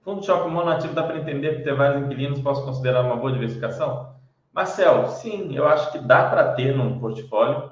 [0.02, 3.32] Fundo de shopping monoativo dá para entender que ter vários inquilinos posso considerar uma boa
[3.32, 4.14] diversificação?
[4.52, 7.70] Marcel, sim, eu acho que dá para ter num portfólio.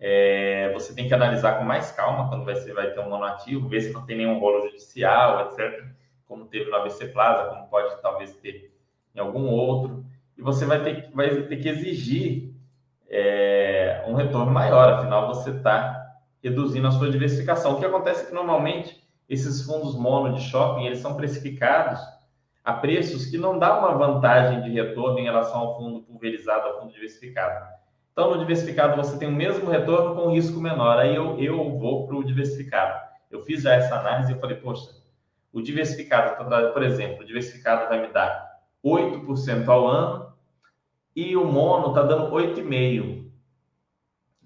[0.00, 3.68] É, você tem que analisar com mais calma quando vai, ser, vai ter um monoativo,
[3.68, 5.98] ver se não tem nenhum rolo judicial, etc
[6.28, 8.70] como teve no ABC Plaza, como pode talvez ter
[9.14, 10.04] em algum outro,
[10.36, 12.52] e você vai ter, vai ter que exigir
[13.08, 15.97] é, um retorno maior, afinal você está
[16.42, 17.72] reduzindo a sua diversificação.
[17.72, 22.00] O que acontece é que normalmente esses fundos mono de shopping eles são precificados
[22.64, 26.80] a preços que não dá uma vantagem de retorno em relação ao fundo pulverizado, ao
[26.80, 27.66] fundo diversificado.
[28.12, 30.98] Então, no diversificado você tem o mesmo retorno com risco menor.
[30.98, 33.00] Aí eu, eu vou para o diversificado.
[33.30, 34.90] Eu fiz já essa análise e falei, poxa,
[35.52, 40.32] o diversificado, tá por exemplo, o diversificado vai me dar 8% ao ano
[41.14, 43.30] e o mono está dando 8,5%,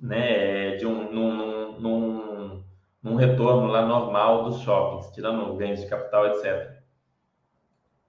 [0.01, 0.77] né?
[0.77, 6.81] De um, num, num, num retorno lá normal dos shoppings, tirando ganhos de capital, etc.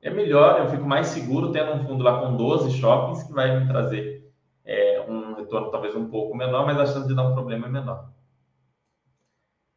[0.01, 3.59] É melhor, eu fico mais seguro tendo um fundo lá com 12 shoppings que vai
[3.59, 4.31] me trazer
[4.65, 7.69] é, um retorno talvez um pouco menor, mas a chance de dar um problema é
[7.69, 8.09] menor.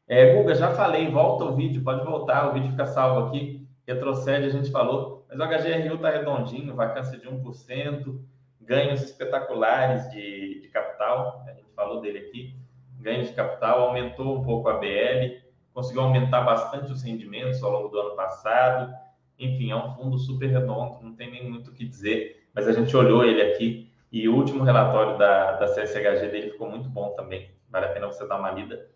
[0.09, 4.47] É, Guga, já falei, volta o vídeo, pode voltar, o vídeo fica salvo aqui, retrocede,
[4.47, 8.21] a gente falou, mas o HGRU está redondinho, vacância de 1%,
[8.61, 12.57] ganhos espetaculares de, de capital, a gente falou dele aqui,
[13.01, 17.89] ganhos de capital, aumentou um pouco a BL, conseguiu aumentar bastante os rendimentos ao longo
[17.89, 18.93] do ano passado,
[19.39, 22.73] enfim, é um fundo super redondo, não tem nem muito o que dizer, mas a
[22.73, 27.11] gente olhou ele aqui e o último relatório da, da CSHG dele ficou muito bom
[27.11, 28.89] também, vale a pena você dar uma lida.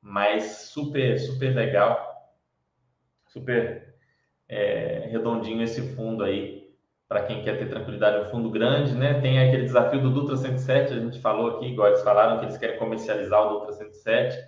[0.00, 2.32] Mas super, super legal,
[3.26, 3.94] super
[4.48, 6.59] é, redondinho esse fundo aí,
[7.10, 9.20] para quem quer ter tranquilidade, um fundo grande, né?
[9.20, 12.56] Tem aquele desafio do Dutra 107, a gente falou aqui, igual eles falaram que eles
[12.56, 14.38] querem comercializar o Dutra 107,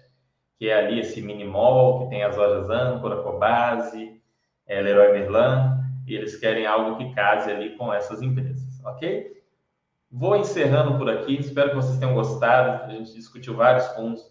[0.57, 4.17] que é ali esse mini mall, que tem as lojas Âncora, Cobase,
[4.65, 5.73] é, Leroy Merlin,
[6.07, 9.43] e eles querem algo que case ali com essas empresas, ok?
[10.09, 14.23] Vou encerrando por aqui, espero que vocês tenham gostado, a gente discutiu vários fundos,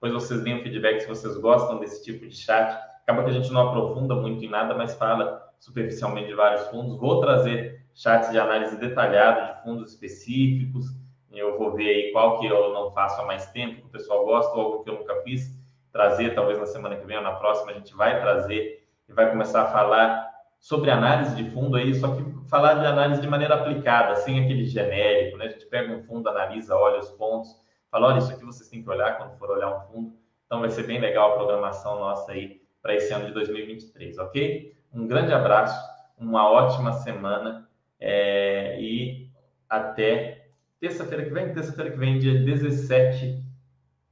[0.00, 2.78] depois vocês deem um feedback se vocês gostam desse tipo de chat.
[3.02, 6.96] Acaba que a gente não aprofunda muito em nada, mas fala superficialmente de vários fundos.
[6.98, 10.86] Vou trazer chats de análise detalhada de fundos específicos.
[11.32, 14.24] Eu vou ver aí qual que eu não faço há mais tempo, que o pessoal
[14.24, 15.52] gosta, ou algo que eu nunca fiz.
[15.92, 19.30] Trazer, talvez na semana que vem ou na próxima, a gente vai trazer e vai
[19.30, 23.54] começar a falar sobre análise de fundo aí, só que falar de análise de maneira
[23.54, 25.46] aplicada, sem aquele genérico, né?
[25.46, 28.82] A gente pega um fundo, analisa, olha os pontos Fala, olha, isso aqui vocês têm
[28.82, 30.16] que olhar quando for olhar um fundo.
[30.46, 34.76] Então vai ser bem legal a programação nossa aí para esse ano de 2023, ok?
[34.94, 35.76] Um grande abraço,
[36.16, 37.68] uma ótima semana
[37.98, 39.28] é, e
[39.68, 41.52] até terça-feira que vem.
[41.52, 43.44] Terça-feira que vem, dia 17,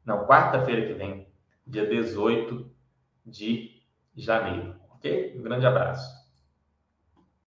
[0.04, 1.28] não, quarta-feira que vem,
[1.64, 2.68] dia 18
[3.24, 3.80] de
[4.16, 5.38] janeiro, ok?
[5.38, 6.21] Um grande abraço.